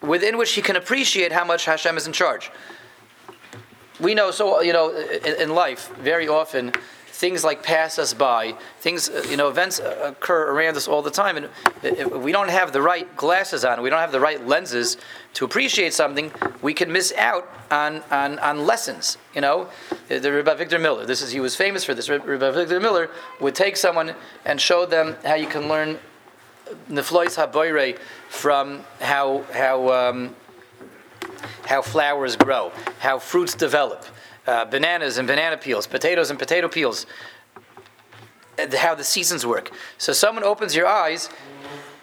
within 0.02 0.36
which 0.36 0.52
he 0.52 0.62
can 0.62 0.76
appreciate 0.76 1.32
how 1.32 1.44
much 1.44 1.64
Hashem 1.64 1.96
is 1.96 2.06
in 2.06 2.12
charge 2.12 2.50
we 4.00 4.14
know 4.14 4.30
so 4.30 4.60
you 4.60 4.72
know 4.72 4.94
in, 4.94 5.40
in, 5.42 5.54
life 5.54 5.94
very 5.96 6.28
often 6.28 6.72
things 7.06 7.42
like 7.42 7.62
pass 7.62 7.98
us 7.98 8.12
by 8.12 8.52
things 8.80 9.08
uh, 9.08 9.24
you 9.28 9.36
know 9.36 9.48
events 9.48 9.80
uh, 9.80 10.12
occur 10.16 10.52
around 10.52 10.76
us 10.76 10.86
all 10.86 11.02
the 11.02 11.10
time 11.10 11.36
and 11.36 11.48
if 11.82 12.10
we 12.12 12.30
don't 12.30 12.50
have 12.50 12.72
the 12.72 12.82
right 12.82 13.16
glasses 13.16 13.64
on 13.64 13.80
we 13.82 13.88
don't 13.88 14.00
have 14.00 14.12
the 14.12 14.20
right 14.20 14.46
lenses 14.46 14.96
to 15.32 15.44
appreciate 15.44 15.94
something 15.94 16.30
we 16.62 16.74
can 16.74 16.92
miss 16.92 17.12
out 17.14 17.48
on 17.70 18.02
on, 18.10 18.38
on 18.40 18.66
lessons 18.66 19.18
you 19.34 19.40
know? 19.40 19.68
The 20.08 20.32
Rabbi 20.32 20.54
Avigdor 20.54 20.80
Miller 20.80 21.06
this 21.06 21.22
is 21.22 21.32
he 21.32 21.40
was 21.40 21.56
famous 21.56 21.84
for 21.84 21.94
this 21.94 22.08
Rabbi 22.08 22.24
Avigdor 22.26 22.82
Miller 22.82 23.10
would 23.40 23.54
take 23.54 23.76
someone 23.76 24.14
and 24.44 24.60
show 24.60 24.84
them 24.86 25.16
how 25.24 25.34
you 25.34 25.46
can 25.46 25.68
learn 25.68 25.98
neflois 26.90 27.36
haboire 27.36 27.98
from 28.28 28.84
how 29.00 29.44
how 29.52 29.88
um, 29.88 30.34
how 31.66 31.82
flowers 31.82 32.36
grow, 32.36 32.72
how 32.98 33.18
fruits 33.18 33.54
develop, 33.54 34.04
uh, 34.46 34.64
bananas 34.64 35.18
and 35.18 35.26
banana 35.26 35.56
peels, 35.56 35.86
potatoes 35.86 36.30
and 36.30 36.38
potato 36.38 36.68
peels, 36.68 37.06
how 38.76 38.94
the 38.94 39.04
seasons 39.04 39.44
work. 39.44 39.70
So 39.98 40.12
someone 40.12 40.44
opens 40.44 40.74
your 40.74 40.86
eyes, 40.86 41.28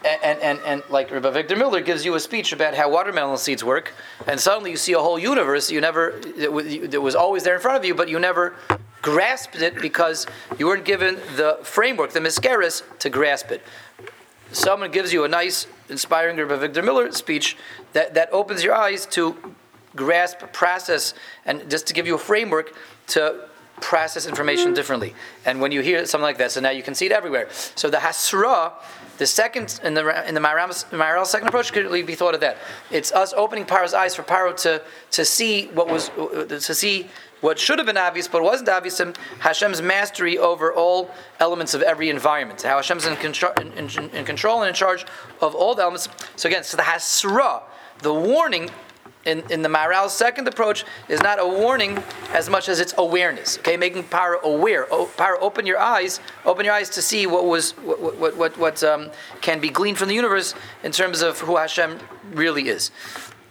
and, 0.06 0.22
and, 0.24 0.40
and, 0.42 0.60
and 0.66 0.84
like 0.90 1.12
Rabbi 1.12 1.30
Avigdor 1.30 1.58
Miller 1.58 1.82
gives 1.82 2.04
you 2.06 2.16
a 2.16 2.20
speech 2.20 2.52
about 2.52 2.74
how 2.76 2.90
watermelon 2.90 3.38
seeds 3.38 3.64
work, 3.64 3.94
and 4.28 4.40
suddenly 4.40 4.72
you 4.72 4.78
see 4.78 4.94
a 4.94 5.00
whole 5.00 5.18
universe 5.18 5.72
you 5.72 5.82
never, 5.82 6.20
it 6.38 7.02
was 7.02 7.16
always 7.16 7.44
there 7.44 7.56
in 7.56 7.62
front 7.62 7.78
of 7.78 7.86
you, 7.86 7.96
but 7.96 8.10
you 8.10 8.20
never 8.20 8.56
grasped 9.02 9.62
it 9.62 9.82
because 9.82 10.28
you 10.58 10.66
weren't 10.66 10.86
given 10.86 11.16
the 11.36 11.60
framework, 11.64 12.12
the 12.12 12.20
miscaris, 12.20 12.84
to 13.00 13.10
grasp 13.10 13.52
it 13.52 13.62
someone 14.54 14.92
gives 14.92 15.12
you 15.14 15.24
a 15.24 15.28
nice, 15.28 15.68
inspiring 15.90 16.38
Rabbi 16.38 16.68
Avigdor 16.68 16.84
Miller 16.84 17.12
speech 17.12 17.58
that, 17.94 18.14
that 18.14 18.30
opens 18.32 18.64
your 18.64 18.74
eyes 18.74 19.06
to 19.08 19.36
grasp, 19.96 20.40
process, 20.52 21.14
and 21.46 21.70
just 21.70 21.88
to 21.88 21.94
give 21.94 22.08
you 22.08 22.16
a 22.16 22.20
framework 22.20 22.76
to 23.08 23.48
process 23.82 24.26
information 24.28 24.74
differently. 24.74 25.14
And 25.46 25.60
when 25.60 25.72
you 25.72 25.82
hear 25.82 26.06
something 26.06 26.24
like 26.24 26.38
that, 26.38 26.52
so 26.52 26.62
now 26.62 26.70
you 26.70 26.84
can 26.84 26.96
see 26.96 27.06
it 27.06 27.12
everywhere. 27.12 27.48
So 27.76 27.90
the 27.90 27.98
Hasra, 27.98 28.74
the 29.18 29.28
second 29.28 29.80
in 29.84 29.94
the 29.94 30.28
in 30.28 30.34
the 30.34 30.42
Maharal 30.42 31.26
second 31.26 31.48
approach 31.48 31.72
could 31.72 31.90
be 32.06 32.16
thought 32.16 32.34
of 32.34 32.42
that. 32.42 32.58
It's 32.92 33.12
us 33.12 33.34
opening 33.34 33.66
Paro's 33.66 33.94
eyes 33.94 34.16
for 34.16 34.24
Paro 34.24 34.56
to 34.62 34.82
to 35.12 35.26
see 35.26 35.68
what 35.68 35.88
was 35.88 36.10
to 36.10 36.76
see 36.76 37.08
what 37.42 37.60
should 37.60 37.78
have 37.78 37.86
been 37.86 37.98
obvious 37.98 38.28
but 38.28 38.42
wasn't 38.42 38.70
obvious 38.70 39.00
him, 39.00 39.14
Hashem's 39.40 39.82
mastery 39.82 40.38
over 40.38 40.74
all 40.74 41.12
elements 41.40 41.74
of 41.74 41.82
every 41.82 42.10
environment. 42.10 42.62
How 42.62 42.78
Hashem's 42.78 43.06
in, 43.06 43.18
in, 43.18 43.74
in, 43.78 44.10
in, 44.12 44.26
control 44.26 44.62
and 44.62 44.70
in 44.70 44.74
charge 44.74 45.06
of 45.42 45.54
all 45.54 45.76
the 45.76 45.82
elements. 45.82 46.08
So 46.38 46.48
again, 46.48 46.64
so 46.64 46.78
the 46.78 46.84
Hasra, 46.84 47.64
the 48.00 48.14
warning 48.14 48.70
in, 49.26 49.44
in 49.50 49.62
the 49.62 49.70
Maharal's 49.70 50.16
second 50.16 50.48
approach 50.48 50.86
is 51.08 51.22
not 51.22 51.40
a 51.40 51.48
warning 51.48 52.02
as 52.34 52.50
much 52.50 52.70
as 52.70 52.80
it's 52.80 52.94
awareness. 52.98 53.58
Okay, 53.60 53.78
making 53.78 54.04
Paro 54.04 54.42
aware. 54.44 54.92
O, 54.94 55.06
Paro, 55.18 55.38
open 55.40 55.66
your 55.66 55.80
eyes, 55.80 56.20
open 56.46 56.66
your 56.66 56.74
eyes 56.74 56.90
to 56.92 57.02
see 57.02 57.26
what 57.28 57.46
was 57.46 57.72
what 57.78 58.02
what 58.02 58.38
what, 58.38 58.58
what 58.58 58.84
um, 58.84 59.10
can 59.42 59.60
be 59.60 59.70
gleaned 59.70 59.98
from 59.98 60.10
the 60.10 60.16
universe 60.16 60.54
in 60.84 60.92
terms 60.92 61.22
of 61.22 61.40
who 61.40 61.58
Hashem 61.58 62.00
really 62.32 62.68
is. 62.68 62.92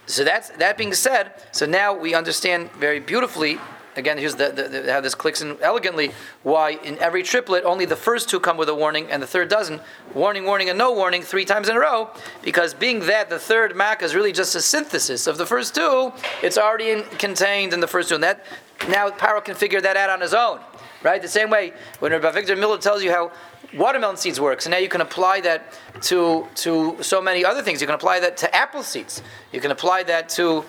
So 0.07 0.25
that's 0.25 0.51
that 0.51 0.77
being 0.77 0.95
said. 0.95 1.33
So 1.53 1.65
now 1.65 1.95
we 1.95 2.15
understand 2.15 2.71
very 2.73 3.01
beautifully 3.01 3.59
again, 3.97 4.19
here's 4.19 4.35
the, 4.35 4.51
the, 4.51 4.93
how 4.93 5.01
this 5.01 5.15
clicks 5.15 5.43
in 5.43 5.57
elegantly. 5.61 6.13
Why 6.43 6.71
in 6.71 6.99
every 6.99 7.23
triplet 7.23 7.65
only 7.65 7.85
the 7.85 7.97
first 7.97 8.29
two 8.29 8.41
come 8.41 8.57
with 8.57 8.69
a 8.69 8.75
warning 8.75 9.11
and 9.11 9.23
the 9.23 9.27
third 9.27 9.49
doesn't? 9.49 9.81
Warning, 10.15 10.45
warning, 10.45 10.69
and 10.69 10.79
no 10.79 10.93
warning 10.93 11.23
three 11.23 11.45
times 11.45 11.69
in 11.69 11.77
a 11.77 11.81
row. 11.81 12.11
Because 12.43 12.75
being 12.75 13.01
that 13.01 13.31
the 13.31 13.39
third 13.39 13.77
mak 13.77 14.03
is 14.03 14.15
really 14.15 14.33
just 14.33 14.55
a 14.55 14.61
synthesis 14.61 15.27
of 15.27 15.39
the 15.39 15.47
first 15.47 15.75
two, 15.75 16.13
it's 16.43 16.59
already 16.59 16.91
in, 16.91 17.03
contained 17.19 17.73
in 17.73 17.81
the 17.81 17.89
first 17.89 18.09
two, 18.09 18.15
and 18.15 18.25
that 18.25 18.45
now 18.89 19.11
Paro 19.11 19.45
can 19.45 19.55
figure 19.55 19.81
that 19.81 19.97
out 19.97 20.11
on 20.11 20.21
his 20.21 20.35
own. 20.35 20.61
Right? 21.03 21.21
The 21.21 21.29
same 21.29 21.51
way 21.51 21.73
when 21.99 22.13
Rabbi 22.13 22.31
Avigdor 22.31 22.59
Miller 22.59 22.79
tells 22.79 23.03
you 23.03 23.11
how 23.11 23.33
watermelon 23.75 24.17
seeds 24.17 24.41
work. 24.41 24.61
So 24.61 24.71
now 24.71 24.77
you 24.77 24.89
can 24.89 25.01
apply 25.01 25.41
that 25.41 25.79
to 26.03 26.47
to 26.57 26.97
so 27.03 27.21
many 27.21 27.45
other 27.45 27.63
things. 27.63 27.81
You 27.81 27.87
can 27.87 27.95
apply 27.95 28.21
that 28.21 28.37
to 28.39 28.55
apple 28.55 28.83
seeds. 28.83 29.23
You 29.53 29.61
can 29.61 29.71
apply 29.71 30.05
that 30.05 30.29
to 30.31 30.65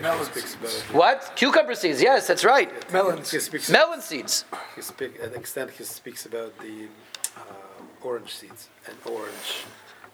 Melon 0.00 0.24
speaks 0.24 0.54
about. 0.54 0.70
What? 0.94 1.32
Cucumber 1.36 1.74
seeds. 1.74 2.02
Yes, 2.02 2.26
that's 2.26 2.44
right. 2.44 2.70
Melon. 2.92 3.24
Speaks. 3.24 3.70
Melon 3.70 4.00
seeds. 4.00 4.44
He 4.74 4.82
speak 4.82 5.14
at 5.22 5.34
extent. 5.34 5.70
He 5.70 5.84
speaks 5.84 6.26
about 6.26 6.58
the 6.58 6.88
uh, 7.36 7.40
orange 8.02 8.34
seeds 8.34 8.68
and 8.86 8.96
orange 9.06 9.64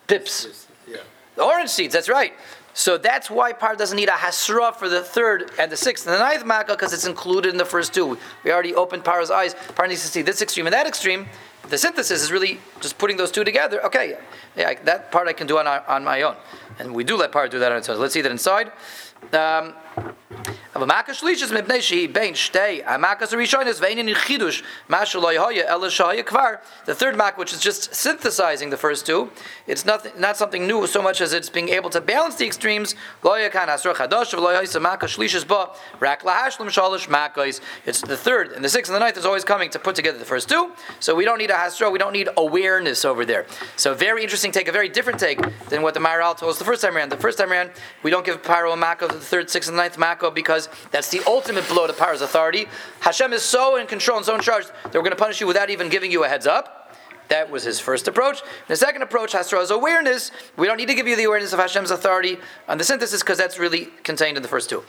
pips. 0.07 0.69
Yeah. 0.87 0.99
The 1.37 1.45
orange 1.45 1.71
seeds, 1.71 1.95
that's 1.95 2.09
right. 2.09 2.35
So 2.75 2.97
that's 2.97 3.31
why 3.31 3.53
par 3.53 3.77
doesn't 3.77 3.97
need 3.97 4.09
a 4.09 4.13
hasra 4.13 4.75
for 4.75 4.89
the 4.89 5.03
third 5.03 5.51
and 5.59 5.71
the 5.71 5.77
sixth 5.77 6.07
and 6.07 6.15
the 6.15 6.19
ninth 6.19 6.45
makkah 6.45 6.73
because 6.73 6.93
it's 6.93 7.07
included 7.07 7.51
in 7.51 7.59
the 7.59 7.65
first 7.65 7.93
two. 7.93 8.19
We 8.45 8.53
already 8.53 8.75
opened 8.75 9.05
par's 9.05 9.31
eyes. 9.31 9.55
Par 9.75 9.87
needs 9.87 10.03
to 10.03 10.09
see 10.09 10.23
this 10.23 10.41
extreme 10.41 10.67
and 10.67 10.73
that 10.73 10.87
extreme. 10.87 11.27
The 11.69 11.79
synthesis 11.79 12.23
is 12.23 12.33
really 12.33 12.59
just 12.81 12.99
putting 12.99 13.17
those 13.17 13.31
two 13.31 13.45
together. 13.45 13.85
Okay, 13.87 14.19
yeah, 14.57 14.75
that 14.85 15.13
part 15.13 15.29
I 15.29 15.33
can 15.33 15.47
do 15.47 15.59
on, 15.59 15.67
on 15.67 16.05
my 16.05 16.23
own. 16.23 16.37
And 16.79 16.95
we 16.95 17.05
do 17.05 17.17
let 17.17 17.31
par 17.31 17.49
do 17.49 17.59
that 17.59 17.73
on 17.73 17.79
its 17.79 17.89
own. 17.89 17.99
Let's 17.99 18.15
see 18.15 18.23
that 18.23 18.33
inside. 18.33 18.73
Um, 19.31 19.75
shlish 20.75 21.53
mit 21.53 21.67
bnei 21.67 21.81
shi 21.81 22.07
bein 22.07 22.35
shtei 22.35 22.81
a 22.81 22.99
makas 22.99 23.33
rishon 23.33 23.67
is 23.67 23.79
vein 23.79 23.99
in 23.99 24.07
chidush 24.07 24.63
mashu 24.89 25.21
lo 25.21 25.29
yahya 25.29 25.67
el 25.69 25.81
shaya 25.83 26.25
kvar 26.25 26.61
the 26.87 26.95
third 26.95 27.17
mak 27.17 27.37
which 27.37 27.53
is 27.53 27.61
just 27.61 27.95
synthesizing 27.95 28.71
the 28.71 28.77
first 28.77 29.05
two 29.07 29.31
it's 29.67 29.85
not 29.85 30.19
not 30.19 30.37
something 30.37 30.67
new 30.67 30.87
so 30.87 31.03
much 31.03 31.21
as 31.21 31.33
it's 31.33 31.51
being 31.51 31.69
able 31.69 31.91
to 31.91 32.01
balance 32.01 32.37
the 32.37 32.47
extremes. 32.47 32.95
Yahya 33.25 33.51
makas 33.51 35.17
shlish 35.17 35.35
is 35.35 35.45
ba 35.45 35.71
rak 36.01 36.23
lahashlim 36.23 36.69
shalish 36.69 37.09
makas 37.09 37.61
it's 37.87 38.01
the 38.01 38.17
third 38.17 38.53
and 38.53 38.65
the 38.65 38.69
sixth 38.69 38.91
and 38.91 38.97
the 38.97 39.01
ninth 39.01 39.17
is 39.17 39.27
always 39.27 39.45
coming 39.45 39.71
to 39.71 39.79
put 39.79 39.95
together 39.95 40.19
the 40.19 40.25
first 40.25 40.49
two. 40.49 40.73
So 41.01 41.15
we 41.15 41.25
don't 41.25 41.39
need 41.39 41.51
a 41.51 41.55
hasra 41.55 41.93
we 41.93 41.99
don't 41.99 42.13
need 42.13 42.29
awareness 42.37 43.05
over 43.05 43.25
there. 43.25 43.47
So 43.77 43.95
very 43.95 44.23
interesting 44.23 44.53
take 44.53 44.69
a 44.69 44.73
very 44.73 44.89
different 44.89 45.19
take 45.19 45.41
than 45.69 45.83
what 45.83 45.95
the 45.95 46.01
Maharal 46.01 46.37
told 46.37 46.53
us 46.53 46.59
the 46.59 46.65
first 46.65 46.83
time 46.83 46.97
around. 46.97 47.11
The 47.11 47.17
first 47.17 47.39
time 47.39 47.53
around 47.53 47.71
we 48.03 48.11
don't 48.11 48.25
give 48.25 48.43
paro 48.43 48.73
a 48.73 48.77
makkah 48.77 49.09
to 49.09 49.15
the 49.15 49.21
third 49.21 49.51
sixth 49.51 49.69
and 49.69 49.77
ninth 49.77 49.99
makkah 49.99 50.31
because 50.31 50.62
that's 50.91 51.09
the 51.11 51.23
ultimate 51.27 51.69
blow 51.69 51.87
to 51.87 51.93
Paro's 51.93 52.23
authority. 52.23 52.67
Hashem 53.01 53.33
is 53.33 53.43
so 53.43 53.77
in 53.77 53.87
control 53.87 54.19
and 54.19 54.27
so 54.27 54.35
in 54.35 54.41
charge 54.41 54.67
that 54.67 54.95
we're 54.95 55.01
going 55.01 55.11
to 55.11 55.17
punish 55.17 55.41
you 55.41 55.47
without 55.47 55.71
even 55.71 55.89
giving 55.89 56.11
you 56.11 56.25
a 56.25 56.29
heads 56.29 56.47
up. 56.47 56.79
That 57.29 57.51
was 57.51 57.63
his 57.63 57.81
first 57.81 58.09
approach. 58.09 58.43
The 58.69 58.77
second 58.77 59.01
approach, 59.01 59.33
Hasra's 59.33 59.71
awareness. 59.71 60.33
We 60.59 60.67
don't 60.67 60.77
need 60.77 60.89
to 60.89 60.95
give 60.95 61.07
you 61.07 61.17
the 61.17 61.25
awareness 61.25 61.55
of 61.55 61.59
Hashem's 61.59 61.91
authority 61.91 62.37
on 62.69 62.77
the 62.77 62.85
synthesis 62.85 63.23
because 63.23 63.39
that's 63.39 63.59
really 63.59 63.87
contained 64.03 64.37
in 64.37 64.43
the 64.43 64.51
first 64.51 64.69
two. 64.69 64.85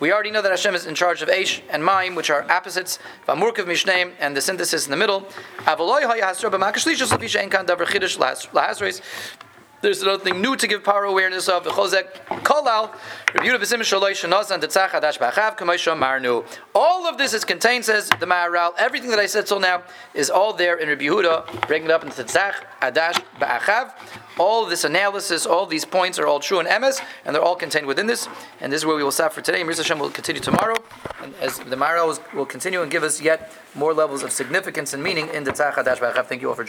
We 0.00 0.12
already 0.12 0.30
know 0.30 0.40
that 0.40 0.50
Hashem 0.50 0.74
is 0.74 0.86
in 0.86 0.94
charge 0.94 1.20
of 1.20 1.28
Aish 1.28 1.60
and 1.68 1.84
Maim, 1.84 2.14
which 2.14 2.30
are 2.30 2.50
opposites, 2.50 2.98
Vamurkav 3.28 3.66
Mishneim, 3.66 4.12
and 4.18 4.34
the 4.34 4.40
synthesis 4.40 4.86
in 4.86 4.90
the 4.90 4.96
middle. 4.96 5.28
There's 9.82 10.02
nothing 10.02 10.42
new 10.42 10.56
to 10.56 10.66
give 10.66 10.82
Paro 10.82 11.08
awareness 11.08 11.48
of. 11.48 11.66
All 16.74 17.06
of 17.06 17.18
this 17.18 17.32
is 17.32 17.44
contained, 17.44 17.84
says 17.86 18.08
the 18.10 18.26
Maharal. 18.26 18.74
Everything 18.76 19.08
that 19.08 19.18
I 19.18 19.24
said 19.24 19.46
till 19.46 19.58
now 19.60 19.82
is 20.12 20.28
all 20.28 20.52
there 20.52 20.76
in 20.76 20.88
Rabbi 20.88 21.04
Yehuda. 21.04 21.66
Bring 21.66 21.84
it 21.84 21.90
up 21.90 22.04
in 22.04 22.10
Tzach 22.10 22.56
Adash 22.82 23.24
Ba'achav. 23.40 23.92
All 24.38 24.66
this 24.66 24.84
analysis, 24.84 25.46
all 25.46 25.64
these 25.64 25.86
points 25.86 26.18
are 26.18 26.26
all 26.26 26.40
true 26.40 26.60
in 26.60 26.66
Emes, 26.66 27.02
and 27.24 27.34
they're 27.34 27.42
all 27.42 27.56
contained 27.56 27.86
within 27.86 28.06
this. 28.06 28.28
And 28.60 28.70
this 28.70 28.82
is 28.82 28.86
where 28.86 28.96
we 28.96 29.02
will 29.02 29.10
stop 29.10 29.32
for 29.32 29.40
today. 29.40 29.62
Mirza 29.64 29.82
Hashem 29.82 29.98
will 29.98 30.10
continue 30.10 30.42
tomorrow, 30.42 30.76
and 31.22 31.34
as 31.40 31.58
the 31.58 31.76
Maharal 31.76 32.20
will 32.34 32.46
continue 32.46 32.82
and 32.82 32.90
give 32.90 33.02
us 33.02 33.20
yet 33.20 33.52
more 33.74 33.94
levels 33.94 34.22
of 34.22 34.30
significance 34.30 34.92
and 34.92 35.02
meaning 35.02 35.28
in 35.28 35.44
the 35.44 35.52
Tzach 35.52 35.74
Adash 35.74 35.98
Ba'achav. 35.98 36.26
Thank 36.26 36.42
you 36.42 36.48
all 36.50 36.54
for 36.54 36.64
joining. 36.64 36.68